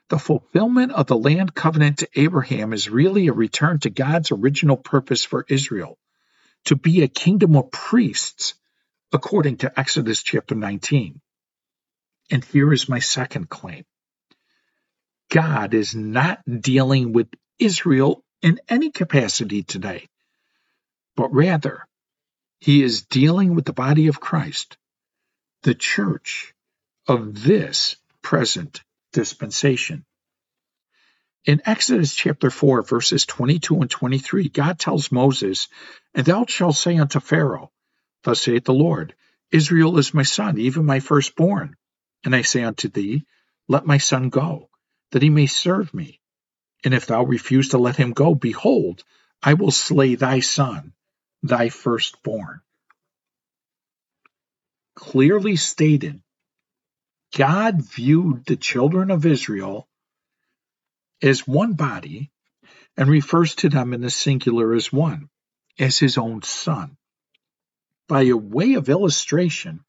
the 0.07 0.19
fulfillment 0.19 0.93
of 0.93 1.07
the 1.07 1.17
land 1.17 1.53
covenant 1.53 1.97
to 1.97 2.07
Abraham 2.15 2.71
is 2.71 2.89
really 2.89 3.27
a 3.27 3.33
return 3.33 3.79
to 3.79 3.89
God's 3.89 4.31
original 4.31 4.77
purpose 4.77 5.25
for 5.25 5.45
Israel 5.49 5.97
to 6.63 6.77
be 6.77 7.01
a 7.01 7.09
kingdom 7.09 7.57
of 7.57 7.71
priests 7.71 8.53
according 9.11 9.57
to 9.57 9.77
Exodus 9.77 10.23
chapter 10.23 10.55
19. 10.55 11.19
And 12.33 12.43
here 12.43 12.73
is 12.73 12.89
my 12.89 12.97
second 12.97 13.47
claim 13.47 13.85
God 15.29 15.75
is 15.75 15.93
not 15.93 16.41
dealing 16.49 17.13
with 17.13 17.27
Israel 17.59 18.23
in 18.41 18.59
any 18.67 18.89
capacity 18.89 19.61
today, 19.61 20.07
but 21.15 21.31
rather, 21.31 21.87
he 22.59 22.81
is 22.81 23.03
dealing 23.03 23.53
with 23.53 23.65
the 23.65 23.71
body 23.71 24.07
of 24.07 24.19
Christ, 24.19 24.77
the 25.61 25.75
church 25.75 26.55
of 27.07 27.43
this 27.43 27.97
present 28.23 28.81
dispensation. 29.11 30.03
In 31.45 31.61
Exodus 31.67 32.15
chapter 32.15 32.49
4, 32.49 32.81
verses 32.81 33.27
22 33.27 33.81
and 33.81 33.91
23, 33.91 34.49
God 34.49 34.79
tells 34.79 35.11
Moses, 35.11 35.67
And 36.15 36.25
thou 36.25 36.47
shalt 36.47 36.77
say 36.77 36.97
unto 36.97 37.19
Pharaoh, 37.19 37.71
Thus 38.23 38.41
saith 38.41 38.63
the 38.63 38.73
Lord, 38.73 39.13
Israel 39.51 39.99
is 39.99 40.15
my 40.15 40.23
son, 40.23 40.57
even 40.57 40.83
my 40.83 40.99
firstborn. 40.99 41.77
And 42.23 42.35
I 42.35 42.41
say 42.41 42.63
unto 42.63 42.87
thee, 42.87 43.25
Let 43.67 43.85
my 43.85 43.97
son 43.97 44.29
go, 44.29 44.69
that 45.11 45.21
he 45.21 45.29
may 45.29 45.47
serve 45.47 45.93
me. 45.93 46.19
And 46.83 46.93
if 46.93 47.05
thou 47.05 47.23
refuse 47.23 47.69
to 47.69 47.77
let 47.77 47.95
him 47.95 48.11
go, 48.11 48.35
behold, 48.35 49.03
I 49.41 49.53
will 49.53 49.71
slay 49.71 50.15
thy 50.15 50.39
son, 50.39 50.93
thy 51.41 51.69
firstborn. 51.69 52.61
Clearly 54.95 55.55
stated, 55.55 56.21
God 57.35 57.81
viewed 57.81 58.45
the 58.45 58.57
children 58.57 59.11
of 59.11 59.25
Israel 59.25 59.87
as 61.21 61.47
one 61.47 61.73
body 61.73 62.31
and 62.95 63.09
refers 63.09 63.55
to 63.55 63.69
them 63.69 63.93
in 63.93 64.01
the 64.01 64.09
singular 64.09 64.73
as 64.73 64.93
one, 64.93 65.29
as 65.79 65.97
his 65.97 66.17
own 66.17 66.43
son. 66.43 66.95
By 68.07 68.23
a 68.23 68.37
way 68.37 68.75
of 68.75 68.89
illustration, 68.89 69.83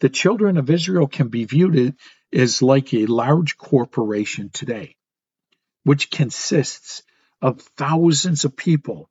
the 0.00 0.08
children 0.08 0.56
of 0.56 0.70
Israel 0.70 1.08
can 1.08 1.28
be 1.28 1.44
viewed 1.44 1.96
as 2.32 2.62
like 2.62 2.94
a 2.94 3.06
large 3.06 3.56
corporation 3.56 4.50
today, 4.50 4.96
which 5.84 6.10
consists 6.10 7.02
of 7.40 7.60
thousands 7.76 8.44
of 8.44 8.56
people, 8.56 9.10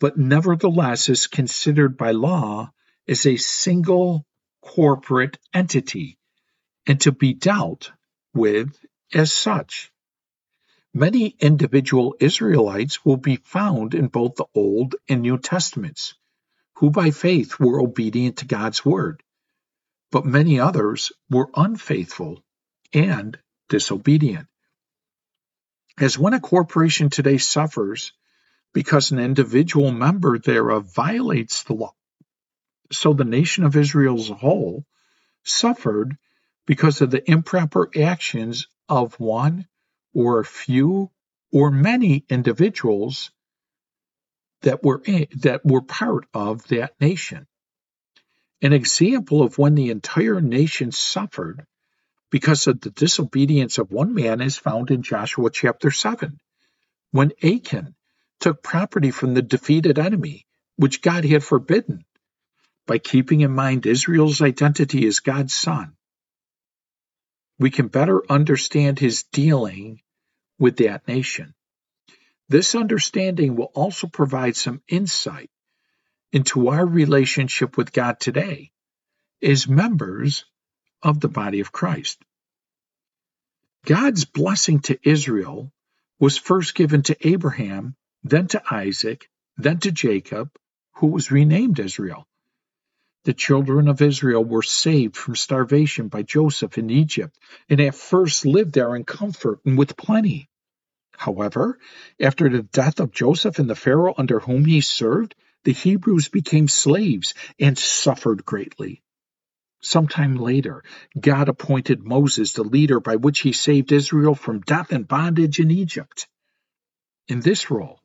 but 0.00 0.18
nevertheless 0.18 1.08
is 1.08 1.26
considered 1.26 1.96
by 1.96 2.10
law 2.10 2.70
as 3.08 3.26
a 3.26 3.36
single 3.36 4.26
corporate 4.60 5.38
entity 5.54 6.18
and 6.86 7.00
to 7.00 7.12
be 7.12 7.34
dealt 7.34 7.92
with 8.34 8.76
as 9.14 9.32
such. 9.32 9.90
Many 10.94 11.28
individual 11.40 12.16
Israelites 12.20 13.04
will 13.04 13.16
be 13.16 13.36
found 13.36 13.94
in 13.94 14.08
both 14.08 14.34
the 14.34 14.44
Old 14.54 14.96
and 15.08 15.22
New 15.22 15.38
Testaments, 15.38 16.14
who 16.74 16.90
by 16.90 17.10
faith 17.10 17.58
were 17.58 17.80
obedient 17.80 18.38
to 18.38 18.44
God's 18.44 18.84
word, 18.84 19.22
but 20.12 20.26
many 20.26 20.60
others 20.60 21.10
were 21.30 21.48
unfaithful 21.56 22.44
and 22.92 23.38
disobedient. 23.68 24.46
As 25.98 26.18
when 26.18 26.34
a 26.34 26.40
corporation 26.40 27.10
today 27.10 27.38
suffers 27.38 28.12
because 28.74 29.10
an 29.10 29.18
individual 29.18 29.90
member 29.90 30.38
thereof 30.38 30.94
violates 30.94 31.64
the 31.64 31.72
law, 31.72 31.94
so 32.92 33.14
the 33.14 33.24
nation 33.24 33.64
of 33.64 33.76
Israel 33.76 34.18
as 34.18 34.30
a 34.30 34.34
whole 34.34 34.84
suffered 35.44 36.16
because 36.66 37.00
of 37.00 37.10
the 37.10 37.28
improper 37.30 37.90
actions 37.98 38.68
of 38.88 39.18
one 39.18 39.66
or 40.14 40.38
a 40.40 40.44
few 40.44 41.10
or 41.50 41.70
many 41.70 42.24
individuals 42.28 43.30
that 44.60 44.84
were 44.84 45.02
that 45.40 45.64
were 45.64 45.82
part 45.82 46.26
of 46.34 46.66
that 46.68 47.00
nation. 47.00 47.46
An 48.62 48.72
example 48.72 49.42
of 49.42 49.58
when 49.58 49.74
the 49.74 49.90
entire 49.90 50.40
nation 50.40 50.92
suffered 50.92 51.66
because 52.30 52.66
of 52.66 52.80
the 52.80 52.90
disobedience 52.90 53.78
of 53.78 53.92
one 53.92 54.14
man 54.14 54.40
is 54.40 54.56
found 54.56 54.90
in 54.90 55.02
Joshua 55.02 55.50
chapter 55.50 55.90
7, 55.90 56.38
when 57.10 57.32
Achan 57.42 57.94
took 58.40 58.62
property 58.62 59.10
from 59.10 59.34
the 59.34 59.42
defeated 59.42 59.98
enemy, 59.98 60.46
which 60.76 61.02
God 61.02 61.24
had 61.24 61.44
forbidden, 61.44 62.04
by 62.86 62.98
keeping 62.98 63.42
in 63.42 63.50
mind 63.50 63.86
Israel's 63.86 64.40
identity 64.40 65.06
as 65.06 65.20
God's 65.20 65.54
son 65.54 65.96
we 67.62 67.70
can 67.70 67.86
better 67.86 68.20
understand 68.30 68.98
his 68.98 69.22
dealing 69.32 70.00
with 70.58 70.78
that 70.78 71.06
nation. 71.06 71.54
This 72.48 72.74
understanding 72.74 73.54
will 73.56 73.70
also 73.74 74.08
provide 74.08 74.56
some 74.56 74.82
insight 74.88 75.50
into 76.32 76.68
our 76.68 76.86
relationship 76.86 77.76
with 77.76 77.92
God 77.92 78.18
today 78.18 78.72
as 79.42 79.68
members 79.68 80.44
of 81.02 81.20
the 81.20 81.28
body 81.28 81.60
of 81.60 81.72
Christ. 81.72 82.22
God's 83.84 84.24
blessing 84.24 84.80
to 84.80 84.98
Israel 85.08 85.72
was 86.18 86.38
first 86.38 86.74
given 86.74 87.02
to 87.02 87.28
Abraham, 87.28 87.96
then 88.22 88.46
to 88.48 88.62
Isaac, 88.70 89.28
then 89.56 89.78
to 89.80 89.90
Jacob, 89.90 90.50
who 90.94 91.08
was 91.08 91.32
renamed 91.32 91.80
Israel. 91.80 92.26
The 93.24 93.34
children 93.34 93.88
of 93.88 94.00
Israel 94.00 94.44
were 94.44 94.62
saved 94.62 95.16
from 95.16 95.36
starvation 95.36 96.08
by 96.08 96.22
Joseph 96.22 96.78
in 96.78 96.90
Egypt, 96.90 97.36
and 97.68 97.80
at 97.80 97.94
first 97.94 98.46
lived 98.46 98.72
there 98.72 98.96
in 98.96 99.04
comfort 99.04 99.60
and 99.64 99.76
with 99.76 99.96
plenty. 99.96 100.48
However, 101.16 101.78
after 102.20 102.48
the 102.48 102.62
death 102.62 102.98
of 103.00 103.12
Joseph 103.12 103.58
and 103.58 103.70
the 103.70 103.76
Pharaoh 103.76 104.14
under 104.16 104.40
whom 104.40 104.64
he 104.64 104.80
served, 104.80 105.34
the 105.64 105.72
Hebrews 105.72 106.28
became 106.28 106.68
slaves 106.68 107.34
and 107.58 107.78
suffered 107.78 108.44
greatly. 108.44 109.02
Sometime 109.80 110.36
later, 110.36 110.84
God 111.18 111.48
appointed 111.48 112.04
Moses 112.04 112.52
the 112.52 112.62
leader 112.62 113.00
by 113.00 113.16
which 113.16 113.40
he 113.40 113.52
saved 113.52 113.90
Israel 113.92 114.34
from 114.34 114.60
death 114.60 114.92
and 114.92 115.08
bondage 115.08 115.58
in 115.58 115.70
Egypt. 115.70 116.28
In 117.28 117.40
this 117.40 117.70
role, 117.70 118.00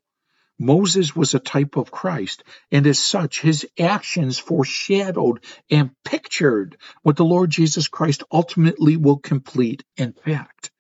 Moses 0.60 1.16
was 1.16 1.36
a 1.36 1.40
type 1.40 1.78
of 1.78 1.92
Christ, 1.92 2.44
and 2.72 2.88
as 2.88 2.98
such, 2.98 3.42
his 3.42 3.68
actions 3.80 4.40
foreshadowed 4.40 5.44
and 5.70 5.92
pictured 6.04 6.78
what 7.04 7.16
the 7.16 7.26
Lord 7.26 7.52
Jesus 7.52 7.88
Christ 7.88 8.24
ultimately 8.32 8.98
will 8.98 9.20
complete 9.20 9.84
in 9.98 10.14
fact. 10.14 10.72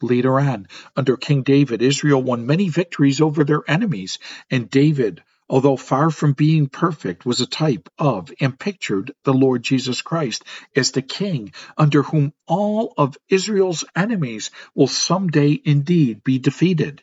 Later 0.00 0.40
on, 0.40 0.66
under 0.96 1.16
King 1.16 1.44
David, 1.44 1.80
Israel 1.80 2.20
won 2.20 2.44
many 2.44 2.68
victories 2.68 3.20
over 3.20 3.44
their 3.44 3.62
enemies, 3.68 4.18
and 4.50 4.68
David, 4.68 5.22
although 5.52 5.76
far 5.76 6.08
from 6.08 6.32
being 6.32 6.66
perfect, 6.66 7.26
was 7.26 7.42
a 7.42 7.46
type 7.46 7.90
of 7.98 8.32
and 8.40 8.58
pictured 8.58 9.12
the 9.24 9.34
Lord 9.34 9.62
Jesus 9.62 10.00
Christ 10.00 10.44
as 10.74 10.92
the 10.92 11.02
king 11.02 11.52
under 11.76 12.02
whom 12.02 12.32
all 12.46 12.94
of 12.96 13.18
Israel's 13.28 13.84
enemies 13.94 14.50
will 14.74 14.86
someday 14.86 15.60
indeed 15.62 16.24
be 16.24 16.38
defeated. 16.38 17.02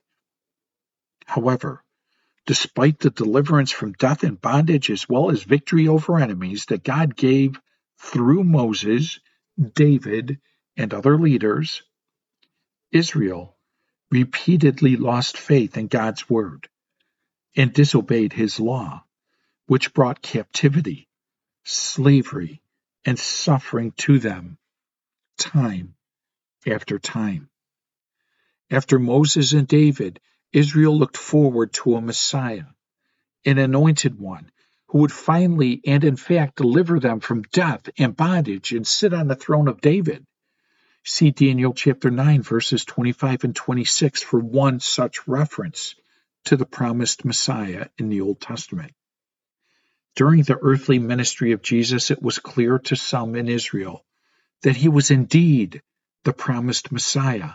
However, 1.28 1.84
despite 2.48 2.98
the 2.98 3.12
deliverance 3.12 3.70
from 3.70 3.94
death 3.94 4.24
and 4.24 4.42
bondage 4.42 4.90
as 4.90 5.08
well 5.08 5.30
as 5.30 5.44
victory 5.44 5.88
over 5.88 6.18
enemies 6.18 6.66
that 6.70 6.84
God 6.84 7.16
gave 7.16 7.62
through 8.00 8.44
Moses, 8.44 9.20
David, 9.76 10.40
and 10.76 10.92
other 10.92 11.20
leaders, 11.20 11.84
Israel 12.92 13.56
repeatedly 14.10 14.96
lost 14.96 15.38
faith 15.38 15.78
in 15.78 15.86
God's 15.86 16.28
word 16.28 16.68
and 17.60 17.74
disobeyed 17.74 18.32
his 18.32 18.58
law, 18.58 19.04
which 19.68 19.94
brought 19.94 20.22
captivity, 20.22 21.10
slavery, 21.66 22.62
and 23.04 23.20
suffering 23.20 23.92
to 23.98 24.18
them 24.18 24.58
time 25.38 25.94
after 26.66 26.98
time. 26.98 27.50
After 28.72 28.98
Moses 28.98 29.52
and 29.52 29.68
David 29.68 30.22
Israel 30.54 30.98
looked 30.98 31.18
forward 31.18 31.74
to 31.74 31.96
a 31.96 32.02
Messiah, 32.02 32.64
an 33.44 33.58
anointed 33.58 34.18
one, 34.18 34.50
who 34.88 35.00
would 35.00 35.12
finally 35.12 35.82
and 35.86 36.06
in 36.06 36.16
fact 36.16 36.56
deliver 36.56 36.98
them 36.98 37.20
from 37.20 37.42
death 37.42 37.90
and 37.98 38.16
bondage 38.16 38.72
and 38.72 38.88
sit 38.88 39.14
on 39.14 39.28
the 39.28 39.36
throne 39.36 39.68
of 39.68 39.82
David. 39.82 40.26
See 41.04 41.32
Daniel 41.32 41.74
chapter 41.74 42.10
9, 42.10 42.42
verses 42.42 42.86
25 42.86 43.44
and 43.44 43.56
26 43.56 44.24
for 44.24 44.40
one 44.40 44.80
such 44.80 45.28
reference 45.28 45.96
to 46.50 46.58
the 46.58 46.66
promised 46.66 47.26
Messiah 47.26 47.88
in 47.98 48.10
the 48.10 48.22
Old 48.22 48.42
Testament. 48.42 48.94
During 50.16 50.44
the 50.44 50.58
earthly 50.60 51.00
ministry 51.00 51.52
of 51.52 51.62
Jesus, 51.62 52.12
it 52.12 52.22
was 52.22 52.40
clear 52.40 52.80
to 52.80 52.96
some 52.96 53.36
in 53.36 53.48
Israel 53.48 54.06
that 54.64 54.76
he 54.76 54.90
was 54.90 55.12
indeed 55.12 55.82
the 56.24 56.34
promised 56.34 56.92
Messiah 56.92 57.52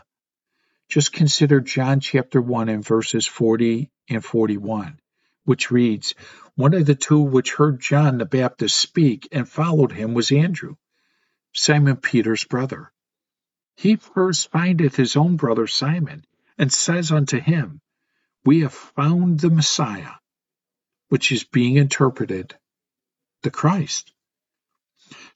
just 0.88 1.12
consider 1.12 1.60
John 1.60 1.98
chapter 1.98 2.40
1 2.40 2.68
and 2.68 2.84
verses 2.84 3.26
40 3.26 3.90
and 4.10 4.24
41, 4.24 5.00
which 5.44 5.72
reads, 5.72 6.14
One 6.54 6.74
of 6.74 6.86
the 6.86 6.94
two 6.94 7.20
which 7.20 7.54
heard 7.54 7.80
John 7.80 8.18
the 8.18 8.24
Baptist 8.24 8.78
speak 8.78 9.26
and 9.32 9.48
followed 9.48 9.90
him 9.90 10.14
was 10.14 10.30
Andrew, 10.30 10.76
Simon 11.52 11.96
Peter's 11.96 12.44
brother. 12.44 12.92
He 13.74 13.96
first 13.96 14.52
findeth 14.52 14.94
his 14.94 15.16
own 15.16 15.36
brother 15.36 15.66
Simon, 15.66 16.24
and 16.58 16.72
says 16.72 17.10
unto 17.10 17.40
him, 17.40 17.80
We 18.44 18.60
have 18.60 18.74
found 18.74 19.40
the 19.40 19.50
Messiah, 19.50 20.12
which 21.08 21.32
is 21.32 21.44
being 21.44 21.76
interpreted 21.76 22.54
the 23.42 23.50
Christ. 23.50 24.12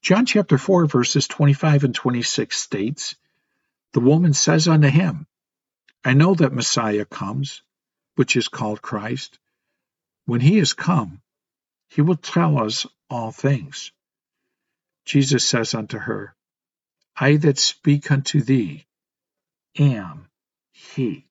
John 0.02 0.26
chapter 0.26 0.58
4, 0.58 0.86
verses 0.86 1.28
25 1.28 1.84
and 1.84 1.94
26 1.94 2.56
states, 2.56 3.16
The 3.92 4.00
woman 4.00 4.34
says 4.34 4.68
unto 4.68 4.88
him, 4.88 5.26
I 6.04 6.14
know 6.14 6.34
that 6.34 6.52
Messiah 6.52 7.04
comes, 7.04 7.62
which 8.16 8.36
is 8.36 8.48
called 8.48 8.82
Christ. 8.82 9.38
When 10.26 10.40
he 10.40 10.58
is 10.58 10.72
come, 10.72 11.20
he 11.88 12.02
will 12.02 12.16
tell 12.16 12.58
us 12.58 12.86
all 13.10 13.32
things. 13.32 13.92
Jesus 15.04 15.46
says 15.48 15.74
unto 15.74 15.98
her, 15.98 16.34
I 17.16 17.36
that 17.36 17.58
speak 17.58 18.10
unto 18.10 18.42
thee 18.42 18.86
am 19.78 20.28
he. 20.72 21.26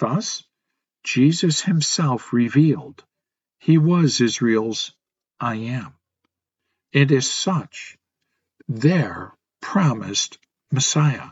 Thus, 0.00 0.44
Jesus 1.06 1.62
himself 1.62 2.32
revealed 2.34 3.04
he 3.60 3.78
was 3.78 4.20
Israel's 4.20 4.92
I 5.40 5.56
am, 5.56 5.94
and 6.92 7.12
as 7.12 7.30
such, 7.30 7.96
their 8.68 9.34
promised 9.62 10.38
Messiah. 10.72 11.30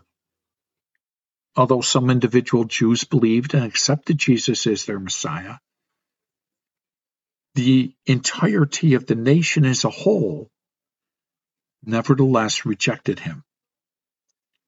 although 1.57 1.81
some 1.83 2.11
individual 2.11 2.64
Jews 2.64 3.05
believed 3.05 3.55
and 3.55 3.64
accepted 3.64 4.18
Jesus 4.18 4.66
as 4.66 4.87
their 4.87 5.01
Messiah, 5.01 5.57
the 7.55 7.95
entirety 8.07 8.95
of 8.95 9.07
the 9.07 9.16
nation 9.16 9.64
as 9.64 9.85
a 9.85 9.91
whole 9.91 10.51
nevertheless 11.85 12.66
rejected 12.66 13.20
him. 13.20 13.45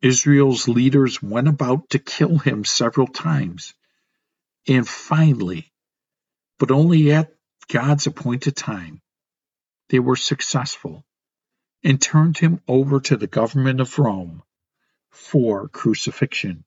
Israel's 0.02 0.68
leaders 0.68 1.22
went 1.22 1.48
about 1.48 1.90
to 1.90 1.98
kill 1.98 2.38
him 2.38 2.64
several 2.64 3.07
times, 3.09 3.74
and 4.68 4.88
finally, 4.88 5.72
but 6.58 6.70
only 6.70 7.12
at 7.12 7.32
God's 7.68 8.06
appointed 8.06 8.56
time, 8.56 9.00
they 9.88 9.98
were 9.98 10.16
successful 10.16 11.04
and 11.84 12.00
turned 12.00 12.38
him 12.38 12.60
over 12.66 13.00
to 13.00 13.16
the 13.16 13.26
government 13.26 13.80
of 13.80 13.98
Rome 13.98 14.42
for 15.10 15.68
crucifixion. 15.68 16.64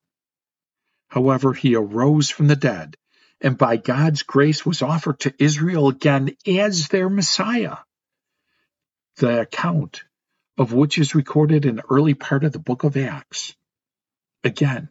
However, 1.09 1.53
he 1.53 1.75
arose 1.75 2.29
from 2.29 2.47
the 2.47 2.55
dead 2.55 2.95
and 3.41 3.57
by 3.57 3.77
God's 3.77 4.23
grace 4.23 4.65
was 4.65 4.81
offered 4.81 5.19
to 5.21 5.33
Israel 5.39 5.87
again 5.87 6.35
as 6.45 6.87
their 6.87 7.09
Messiah. 7.09 7.77
The 9.17 9.41
account 9.41 10.03
of 10.57 10.73
which 10.73 10.97
is 10.97 11.15
recorded 11.15 11.65
in 11.65 11.77
the 11.77 11.85
early 11.89 12.13
part 12.13 12.43
of 12.43 12.51
the 12.51 12.59
book 12.59 12.83
of 12.83 12.97
Acts. 12.97 13.55
Again, 14.43 14.89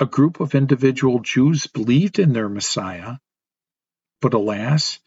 a 0.00 0.06
group 0.06 0.40
of 0.40 0.54
individual 0.54 1.20
Jews 1.20 1.66
believed 1.68 2.18
in 2.18 2.32
their 2.34 2.48
Messiah, 2.48 3.16
but 4.20 4.34
alas, 4.34 5.00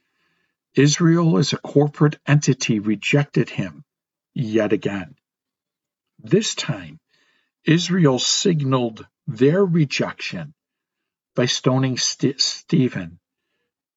Israel 0.75 1.37
as 1.37 1.53
a 1.53 1.57
corporate 1.57 2.17
entity 2.27 2.79
rejected 2.79 3.49
him 3.49 3.83
yet 4.33 4.73
again. 4.73 5.15
This 6.19 6.55
time, 6.55 6.99
Israel 7.65 8.19
signaled 8.19 9.07
their 9.27 9.65
rejection 9.65 10.53
by 11.35 11.45
stoning 11.47 11.97
St- 11.97 12.41
Stephen 12.41 13.19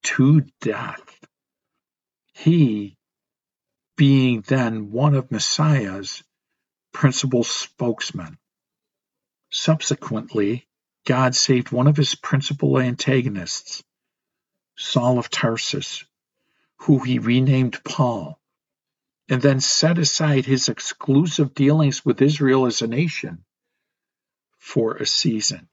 to 0.05 0.43
death. 0.61 1.24
He 2.34 2.97
being 3.97 4.43
then 4.43 4.93
one 4.93 5.14
of 5.14 5.32
Messiah's 5.32 6.24
principal 6.95 7.45
spokesmen. 7.45 8.39
Subsequently, 9.53 10.68
God 11.05 11.35
saved 11.35 11.73
one 11.73 11.87
of 11.87 11.97
his 11.97 12.15
principal 12.15 12.79
antagonists, 12.79 13.83
Saul 14.77 15.19
of 15.19 15.31
Tarsus, 15.31 16.05
who 16.79 16.99
he 16.99 17.19
renamed 17.19 17.83
Paul, 17.85 18.41
and 19.29 19.43
then 19.43 19.61
set 19.61 19.99
aside 19.99 20.47
his 20.47 20.69
exclusive 20.69 21.55
dealings 21.55 22.05
with 22.05 22.23
Israel 22.23 22.67
as 22.67 22.83
a 22.83 22.87
nation 22.87 23.45
for 24.59 24.97
a 24.97 25.07
season. 25.07 25.69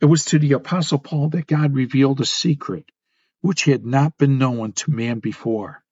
It 0.00 0.06
was 0.06 0.24
to 0.26 0.38
the 0.38 0.52
Apostle 0.52 0.98
Paul 0.98 1.30
that 1.30 1.46
God 1.46 1.74
revealed 1.74 2.20
a 2.20 2.26
secret 2.26 2.90
which 3.40 3.64
had 3.64 3.86
not 3.86 4.18
been 4.18 4.38
known 4.38 4.72
to 4.72 4.90
man 4.90 5.20
before. 5.20 5.82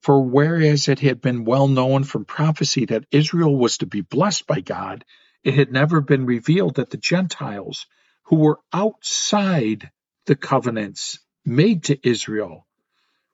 For 0.00 0.20
whereas 0.20 0.88
it 0.88 0.98
had 0.98 1.20
been 1.20 1.44
well 1.44 1.68
known 1.68 2.02
from 2.04 2.24
prophecy 2.24 2.86
that 2.86 3.06
Israel 3.12 3.56
was 3.56 3.78
to 3.78 3.86
be 3.86 4.00
blessed 4.00 4.46
by 4.46 4.60
God, 4.60 5.04
it 5.44 5.54
had 5.54 5.72
never 5.72 6.00
been 6.00 6.26
revealed 6.26 6.76
that 6.76 6.90
the 6.90 6.96
Gentiles, 6.96 7.86
who 8.24 8.36
were 8.36 8.60
outside 8.72 9.90
the 10.26 10.36
covenants 10.36 11.18
made 11.44 11.84
to 11.84 12.08
Israel, 12.08 12.66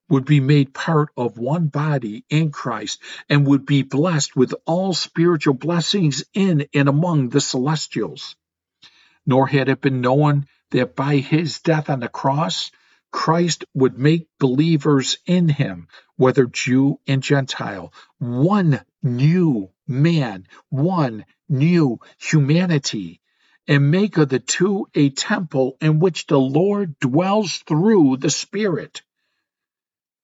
would 0.08 0.24
be 0.24 0.40
made 0.40 0.72
part 0.72 1.10
of 1.16 1.38
one 1.38 1.66
body 1.68 2.24
in 2.30 2.50
Christ 2.50 3.02
and 3.28 3.46
would 3.46 3.66
be 3.66 3.82
blessed 3.82 4.34
with 4.34 4.54
all 4.64 4.94
spiritual 4.94 5.54
blessings 5.54 6.24
in 6.32 6.66
and 6.72 6.88
among 6.88 7.28
the 7.28 7.40
celestials. 7.40 8.36
Nor 9.26 9.46
had 9.46 9.68
it 9.68 9.82
been 9.82 10.00
known 10.00 10.46
that 10.70 10.96
by 10.96 11.16
his 11.16 11.60
death 11.60 11.90
on 11.90 12.00
the 12.00 12.08
cross, 12.08 12.70
Christ 13.10 13.64
would 13.74 13.98
make 13.98 14.28
believers 14.38 15.18
in 15.26 15.48
him, 15.48 15.88
whether 16.16 16.46
Jew 16.46 17.00
and 17.06 17.22
Gentile, 17.22 17.92
one 18.18 18.80
new 19.02 19.70
man, 19.88 20.46
one 20.68 21.24
new 21.48 21.98
humanity, 22.18 23.20
and 23.66 23.90
make 23.90 24.16
of 24.18 24.28
the 24.28 24.38
two 24.38 24.86
a 24.94 25.10
temple 25.10 25.76
in 25.80 25.98
which 25.98 26.26
the 26.26 26.38
Lord 26.38 26.98
dwells 27.00 27.58
through 27.58 28.18
the 28.18 28.30
Spirit. 28.30 29.02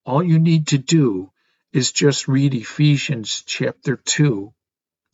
All 0.05 0.23
you 0.23 0.39
need 0.39 0.69
to 0.69 0.79
do 0.79 1.33
is 1.73 1.93
just 1.93 2.29
read 2.29 2.55
Ephesians 2.55 3.43
chapter 3.47 3.97
2, 3.97 4.53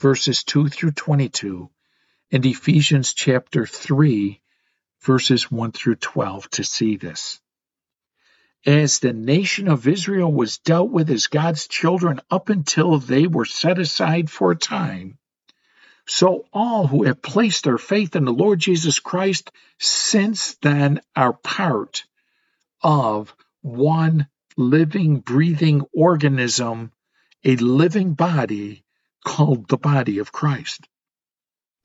verses 0.01 0.45
2 0.45 0.69
through 0.69 0.93
22, 0.93 1.71
and 2.33 2.45
Ephesians 2.45 3.15
chapter 3.15 3.67
3, 3.67 4.41
verses 5.01 5.51
1 5.51 5.73
through 5.73 5.97
12 5.97 6.51
to 6.51 6.65
see 6.65 6.97
this 6.97 7.41
as 8.67 8.99
the 8.99 9.13
nation 9.13 9.69
of 9.69 9.89
Israel 9.89 10.33
was 10.33 10.59
dealt 10.59 10.91
with 10.91 11.11
as 11.11 11.29
God's 11.29 11.67
children 11.67 12.21
up 12.31 12.49
until 12.49 12.99
they 12.99 13.27
were 13.27 13.45
set 13.45 13.79
aside 13.79 14.31
for 14.31 14.51
a 14.51 14.57
time, 14.57 15.19
so 16.07 16.45
all 16.53 16.87
who 16.87 17.05
have 17.05 17.23
placed 17.23 17.65
their 17.65 17.79
faith 17.79 18.17
in 18.17 18.25
the 18.25 18.33
Lord 18.33 18.59
Jesus 18.59 18.99
Christ 18.99 19.51
since 19.79 20.55
then 20.57 21.01
are 21.15 21.33
part 21.33 22.05
of 22.83 23.35
one 23.63 24.29
living, 24.57 25.21
breathing 25.21 25.83
organism, 25.95 26.93
a 27.45 27.57
living 27.57 28.15
body 28.15 28.85
called 29.25 29.69
the 29.69 29.77
body 29.77 30.19
of 30.19 30.33
Christ. 30.33 30.89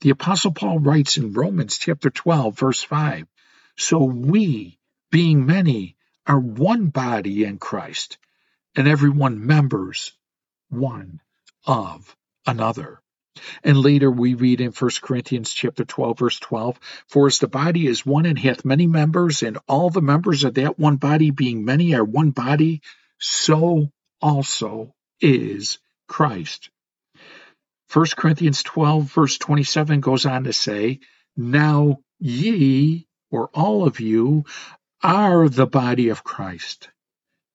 The 0.00 0.10
Apostle 0.10 0.52
Paul 0.52 0.78
writes 0.78 1.16
in 1.16 1.32
Romans 1.32 1.78
chapter 1.78 2.10
12, 2.10 2.58
verse 2.58 2.82
5 2.82 3.26
So 3.76 4.04
we, 4.04 4.78
being 5.10 5.46
many, 5.46 5.95
are 6.26 6.38
one 6.38 6.86
body 6.88 7.44
in 7.44 7.58
Christ, 7.58 8.18
and 8.74 8.88
everyone 8.88 9.46
members 9.46 10.12
one 10.68 11.20
of 11.66 12.16
another. 12.46 13.00
And 13.62 13.78
later 13.78 14.10
we 14.10 14.34
read 14.34 14.60
in 14.60 14.72
1 14.72 14.90
Corinthians 15.02 15.52
chapter 15.52 15.84
12, 15.84 16.18
verse 16.18 16.38
12, 16.38 16.80
For 17.08 17.26
as 17.26 17.38
the 17.38 17.48
body 17.48 17.86
is 17.86 18.06
one 18.06 18.26
and 18.26 18.38
hath 18.38 18.64
many 18.64 18.86
members, 18.86 19.42
and 19.42 19.58
all 19.68 19.90
the 19.90 20.00
members 20.00 20.44
of 20.44 20.54
that 20.54 20.78
one 20.78 20.96
body 20.96 21.30
being 21.30 21.64
many 21.64 21.94
are 21.94 22.04
one 22.04 22.30
body, 22.30 22.80
so 23.18 23.90
also 24.20 24.94
is 25.20 25.78
Christ. 26.08 26.70
1 27.92 28.06
Corinthians 28.16 28.62
12, 28.62 29.04
verse 29.04 29.38
27 29.38 30.00
goes 30.00 30.26
on 30.26 30.44
to 30.44 30.52
say, 30.52 31.00
Now 31.36 32.00
ye, 32.18 33.06
or 33.30 33.48
all 33.54 33.86
of 33.86 34.00
you, 34.00 34.44
are 35.02 35.48
the 35.48 35.66
body 35.66 36.08
of 36.08 36.24
Christ 36.24 36.88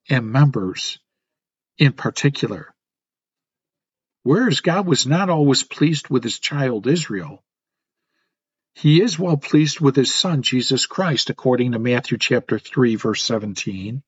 and 0.09 0.31
members 0.31 0.99
in 1.77 1.93
particular. 1.93 2.73
Whereas 4.23 4.61
God 4.61 4.85
was 4.85 5.07
not 5.07 5.29
always 5.29 5.63
pleased 5.63 6.09
with 6.09 6.23
his 6.23 6.39
child 6.39 6.87
Israel, 6.87 7.43
he 8.73 9.01
is 9.01 9.19
well 9.19 9.37
pleased 9.37 9.79
with 9.79 9.95
his 9.95 10.13
son 10.13 10.43
Jesus 10.43 10.85
Christ, 10.85 11.29
according 11.29 11.73
to 11.73 11.79
Matthew 11.79 12.17
chapter 12.17 12.57
3, 12.57 12.95
verse 12.95 13.23
17, 13.23 14.01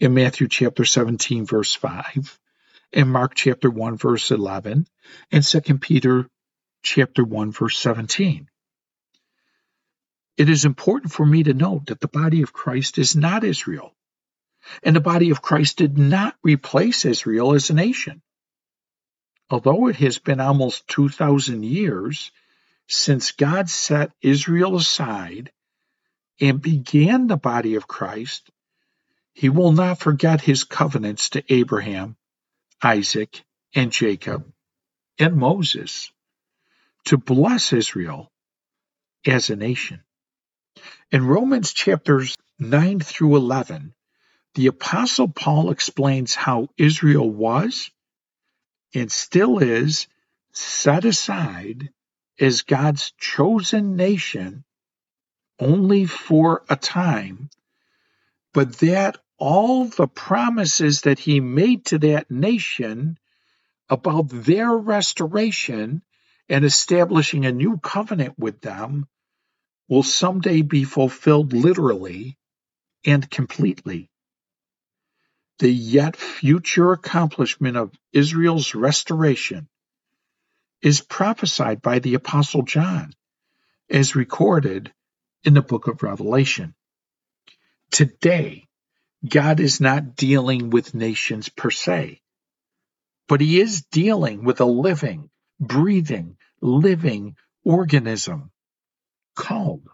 in 0.00 0.14
Matthew 0.14 0.48
chapter 0.48 0.84
17, 0.84 1.46
verse 1.46 1.74
5, 1.74 2.38
in 2.92 3.08
Mark 3.08 3.34
chapter 3.34 3.70
1, 3.70 3.96
verse 3.96 4.30
11, 4.30 4.86
and 5.30 5.44
2 5.44 5.60
Peter 5.78 6.28
chapter 6.82 7.24
1, 7.24 7.52
verse 7.52 7.78
17. 7.78 8.48
It 10.36 10.48
is 10.50 10.64
important 10.64 11.12
for 11.12 11.24
me 11.24 11.42
to 11.44 11.54
note 11.54 11.86
that 11.86 12.00
the 12.00 12.08
body 12.08 12.42
of 12.42 12.52
Christ 12.52 12.98
is 12.98 13.16
not 13.16 13.44
Israel, 13.44 13.94
and 14.82 14.94
the 14.94 15.00
body 15.00 15.30
of 15.30 15.42
Christ 15.42 15.78
did 15.78 15.96
not 15.96 16.36
replace 16.42 17.04
Israel 17.04 17.54
as 17.54 17.70
a 17.70 17.74
nation. 17.74 18.22
Although 19.48 19.88
it 19.88 19.96
has 19.96 20.18
been 20.18 20.40
almost 20.40 20.88
2,000 20.88 21.64
years 21.64 22.32
since 22.88 23.32
God 23.32 23.70
set 23.70 24.12
Israel 24.20 24.76
aside 24.76 25.52
and 26.40 26.60
began 26.60 27.26
the 27.26 27.36
body 27.36 27.76
of 27.76 27.88
Christ, 27.88 28.50
he 29.32 29.48
will 29.48 29.72
not 29.72 30.00
forget 30.00 30.40
his 30.40 30.64
covenants 30.64 31.30
to 31.30 31.44
Abraham, 31.52 32.16
Isaac, 32.82 33.44
and 33.74 33.92
Jacob, 33.92 34.52
and 35.18 35.36
Moses 35.36 36.10
to 37.06 37.16
bless 37.16 37.72
Israel 37.72 38.32
as 39.26 39.50
a 39.50 39.56
nation. 39.56 40.02
In 41.10 41.24
Romans 41.24 41.72
chapters 41.72 42.36
9 42.58 43.00
through 43.00 43.36
11, 43.36 43.94
the 44.54 44.66
Apostle 44.66 45.28
Paul 45.28 45.70
explains 45.70 46.34
how 46.34 46.68
Israel 46.76 47.30
was 47.30 47.90
and 48.94 49.10
still 49.10 49.58
is 49.58 50.08
set 50.52 51.04
aside 51.04 51.90
as 52.40 52.62
God's 52.62 53.12
chosen 53.18 53.96
nation 53.96 54.64
only 55.58 56.06
for 56.06 56.64
a 56.68 56.76
time, 56.76 57.50
but 58.52 58.78
that 58.78 59.18
all 59.38 59.86
the 59.86 60.08
promises 60.08 61.02
that 61.02 61.18
he 61.18 61.40
made 61.40 61.84
to 61.86 61.98
that 61.98 62.30
nation 62.30 63.18
about 63.88 64.28
their 64.28 64.70
restoration 64.72 66.02
and 66.48 66.64
establishing 66.64 67.46
a 67.46 67.52
new 67.52 67.78
covenant 67.78 68.38
with 68.38 68.60
them 68.60 69.06
will 69.88 70.02
someday 70.02 70.62
be 70.62 70.84
fulfilled 70.84 71.52
literally 71.52 72.36
and 73.04 73.30
completely. 73.30 74.10
The 75.58 75.72
yet 75.72 76.16
future 76.16 76.92
accomplishment 76.92 77.76
of 77.76 77.94
Israel's 78.12 78.74
restoration 78.74 79.68
is 80.82 81.00
prophesied 81.00 81.80
by 81.80 82.00
the 82.00 82.14
Apostle 82.14 82.62
John, 82.62 83.12
as 83.88 84.16
recorded 84.16 84.92
in 85.44 85.54
the 85.54 85.62
book 85.62 85.86
of 85.86 86.02
Revelation. 86.02 86.74
Today, 87.90 88.66
God 89.26 89.60
is 89.60 89.80
not 89.80 90.16
dealing 90.16 90.70
with 90.70 90.94
nations 90.94 91.48
per 91.48 91.70
se, 91.70 92.20
but 93.28 93.40
He 93.40 93.60
is 93.60 93.82
dealing 93.82 94.44
with 94.44 94.60
a 94.60 94.66
living, 94.66 95.30
breathing, 95.58 96.36
living 96.60 97.36
organism 97.64 98.50
called 99.36 99.88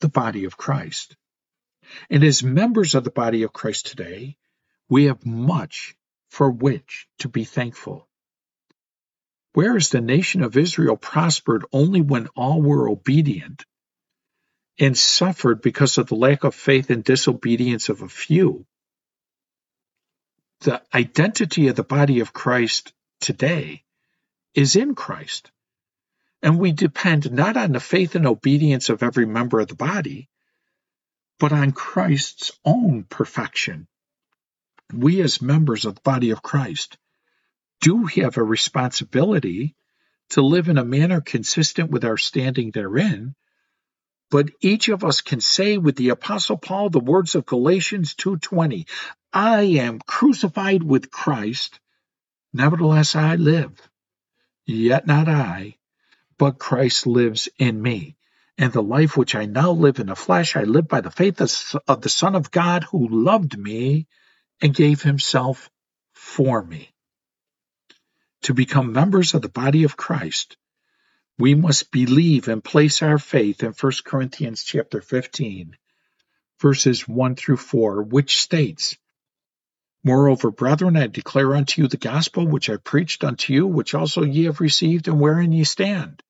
the 0.00 0.08
body 0.08 0.44
of 0.44 0.56
Christ. 0.56 1.16
And 2.08 2.22
as 2.22 2.42
members 2.42 2.94
of 2.94 3.04
the 3.04 3.10
body 3.10 3.42
of 3.42 3.52
Christ 3.52 3.86
today, 3.86 4.36
we 4.88 5.04
have 5.06 5.26
much 5.26 5.96
for 6.28 6.50
which 6.50 7.08
to 7.18 7.28
be 7.28 7.44
thankful. 7.44 8.08
Whereas 9.52 9.88
the 9.88 10.00
nation 10.00 10.42
of 10.42 10.56
Israel 10.56 10.96
prospered 10.96 11.64
only 11.72 12.00
when 12.00 12.28
all 12.36 12.62
were 12.62 12.88
obedient 12.88 13.64
and 14.78 14.96
suffered 14.96 15.60
because 15.60 15.98
of 15.98 16.06
the 16.06 16.14
lack 16.14 16.44
of 16.44 16.54
faith 16.54 16.90
and 16.90 17.02
disobedience 17.02 17.88
of 17.88 18.02
a 18.02 18.08
few, 18.08 18.64
the 20.60 20.82
identity 20.94 21.68
of 21.68 21.76
the 21.76 21.84
body 21.84 22.20
of 22.20 22.32
Christ 22.32 22.92
today 23.20 23.82
is 24.54 24.76
in 24.76 24.94
Christ. 24.94 25.50
And 26.42 26.58
we 26.58 26.72
depend 26.72 27.30
not 27.32 27.56
on 27.56 27.72
the 27.72 27.80
faith 27.80 28.14
and 28.14 28.26
obedience 28.26 28.88
of 28.88 29.02
every 29.02 29.26
member 29.26 29.60
of 29.60 29.68
the 29.68 29.74
body, 29.74 30.28
but 31.38 31.52
on 31.52 31.72
Christ's 31.72 32.52
own 32.64 33.04
perfection. 33.04 33.88
We, 34.92 35.20
as 35.20 35.42
members 35.42 35.84
of 35.84 35.96
the 35.96 36.00
body 36.00 36.30
of 36.30 36.42
Christ, 36.42 36.98
do 37.80 38.06
have 38.06 38.36
a 38.36 38.42
responsibility 38.42 39.74
to 40.30 40.42
live 40.42 40.68
in 40.68 40.78
a 40.78 40.84
manner 40.84 41.20
consistent 41.20 41.90
with 41.90 42.04
our 42.04 42.16
standing 42.16 42.70
therein. 42.70 43.34
But 44.30 44.50
each 44.60 44.88
of 44.88 45.04
us 45.04 45.22
can 45.22 45.40
say 45.40 45.76
with 45.76 45.96
the 45.96 46.10
apostle 46.10 46.56
Paul 46.56 46.90
the 46.90 47.00
words 47.00 47.34
of 47.34 47.46
Galatians 47.46 48.14
2:20, 48.14 48.86
I 49.32 49.62
am 49.62 49.98
crucified 49.98 50.82
with 50.82 51.10
Christ, 51.10 51.80
nevertheless 52.52 53.16
I 53.16 53.36
live. 53.36 53.72
Yet 54.66 55.06
not 55.06 55.28
I, 55.28 55.78
but 56.40 56.58
Christ 56.58 57.06
lives 57.06 57.50
in 57.58 57.82
me. 57.82 58.16
And 58.56 58.72
the 58.72 58.82
life 58.82 59.14
which 59.14 59.34
I 59.34 59.44
now 59.44 59.72
live 59.72 59.98
in 59.98 60.06
the 60.06 60.16
flesh, 60.16 60.56
I 60.56 60.62
live 60.62 60.88
by 60.88 61.02
the 61.02 61.10
faith 61.10 61.38
of 61.86 62.00
the 62.00 62.08
Son 62.08 62.34
of 62.34 62.50
God 62.50 62.84
who 62.84 63.08
loved 63.08 63.58
me 63.58 64.06
and 64.62 64.74
gave 64.74 65.02
himself 65.02 65.70
for 66.14 66.64
me. 66.64 66.94
To 68.44 68.54
become 68.54 68.94
members 68.94 69.34
of 69.34 69.42
the 69.42 69.50
body 69.50 69.84
of 69.84 69.98
Christ, 69.98 70.56
we 71.38 71.54
must 71.54 71.90
believe 71.90 72.48
and 72.48 72.64
place 72.64 73.02
our 73.02 73.18
faith 73.18 73.62
in 73.62 73.72
1 73.72 73.92
Corinthians 74.06 74.64
chapter 74.64 75.02
15, 75.02 75.76
verses 76.58 77.06
1 77.06 77.36
through 77.36 77.58
4, 77.58 78.04
which 78.04 78.40
states, 78.40 78.96
Moreover, 80.02 80.50
brethren, 80.50 80.96
I 80.96 81.06
declare 81.08 81.54
unto 81.54 81.82
you 81.82 81.88
the 81.88 81.98
gospel 81.98 82.46
which 82.46 82.70
I 82.70 82.78
preached 82.78 83.24
unto 83.24 83.52
you, 83.52 83.66
which 83.66 83.94
also 83.94 84.22
ye 84.22 84.44
have 84.44 84.60
received, 84.60 85.06
and 85.06 85.20
wherein 85.20 85.52
ye 85.52 85.64
stand, 85.64 86.22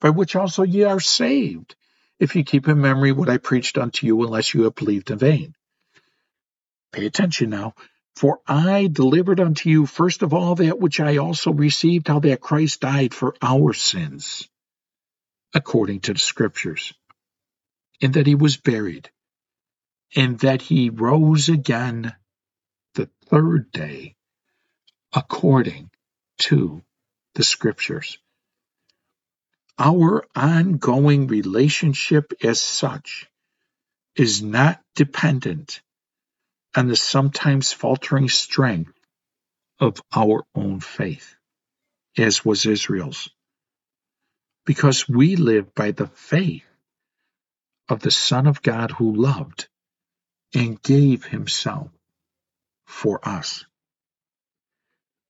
by 0.00 0.10
which 0.10 0.36
also 0.36 0.62
ye 0.62 0.84
are 0.84 1.00
saved, 1.00 1.74
if 2.18 2.36
ye 2.36 2.44
keep 2.44 2.68
in 2.68 2.80
memory 2.80 3.12
what 3.12 3.28
I 3.28 3.38
preached 3.38 3.78
unto 3.78 4.06
you, 4.06 4.22
unless 4.22 4.54
you 4.54 4.64
have 4.64 4.74
believed 4.74 5.10
in 5.10 5.18
vain. 5.18 5.54
Pay 6.92 7.06
attention 7.06 7.50
now. 7.50 7.74
For 8.16 8.40
I 8.48 8.88
delivered 8.90 9.38
unto 9.38 9.68
you 9.70 9.86
first 9.86 10.22
of 10.22 10.34
all 10.34 10.56
that 10.56 10.80
which 10.80 10.98
I 10.98 11.18
also 11.18 11.52
received, 11.52 12.08
how 12.08 12.18
that 12.20 12.40
Christ 12.40 12.80
died 12.80 13.14
for 13.14 13.36
our 13.40 13.72
sins, 13.72 14.48
according 15.54 16.00
to 16.00 16.14
the 16.14 16.18
Scriptures, 16.18 16.92
and 18.02 18.14
that 18.14 18.26
he 18.26 18.34
was 18.34 18.56
buried, 18.56 19.08
and 20.16 20.38
that 20.40 20.62
he 20.62 20.90
rose 20.90 21.48
again 21.48 22.12
the 22.94 23.08
third 23.26 23.70
day, 23.70 24.16
according 25.12 25.90
to 26.38 26.82
the 27.36 27.44
Scriptures. 27.44 28.18
Our 29.78 30.26
ongoing 30.36 31.28
relationship 31.28 32.32
as 32.42 32.60
such 32.60 33.28
is 34.16 34.42
not 34.42 34.80
dependent 34.96 35.82
on 36.76 36.88
the 36.88 36.96
sometimes 36.96 37.72
faltering 37.72 38.28
strength 38.28 38.92
of 39.80 40.02
our 40.14 40.44
own 40.54 40.80
faith, 40.80 41.36
as 42.18 42.44
was 42.44 42.66
Israel's. 42.66 43.30
Because 44.66 45.08
we 45.08 45.36
live 45.36 45.74
by 45.74 45.92
the 45.92 46.08
faith 46.08 46.64
of 47.88 48.00
the 48.00 48.10
Son 48.10 48.46
of 48.46 48.62
God 48.62 48.90
who 48.92 49.14
loved 49.14 49.68
and 50.54 50.82
gave 50.82 51.24
himself 51.24 51.90
for 52.86 53.26
us. 53.28 53.64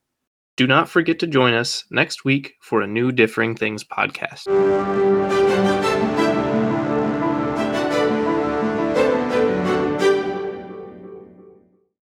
Do 0.56 0.66
not 0.66 0.88
forget 0.88 1.18
to 1.18 1.26
join 1.26 1.52
us 1.52 1.84
next 1.90 2.24
week 2.24 2.54
for 2.62 2.80
a 2.80 2.86
new 2.86 3.12
Differing 3.12 3.54
Things 3.54 3.84
podcast. 3.84 4.46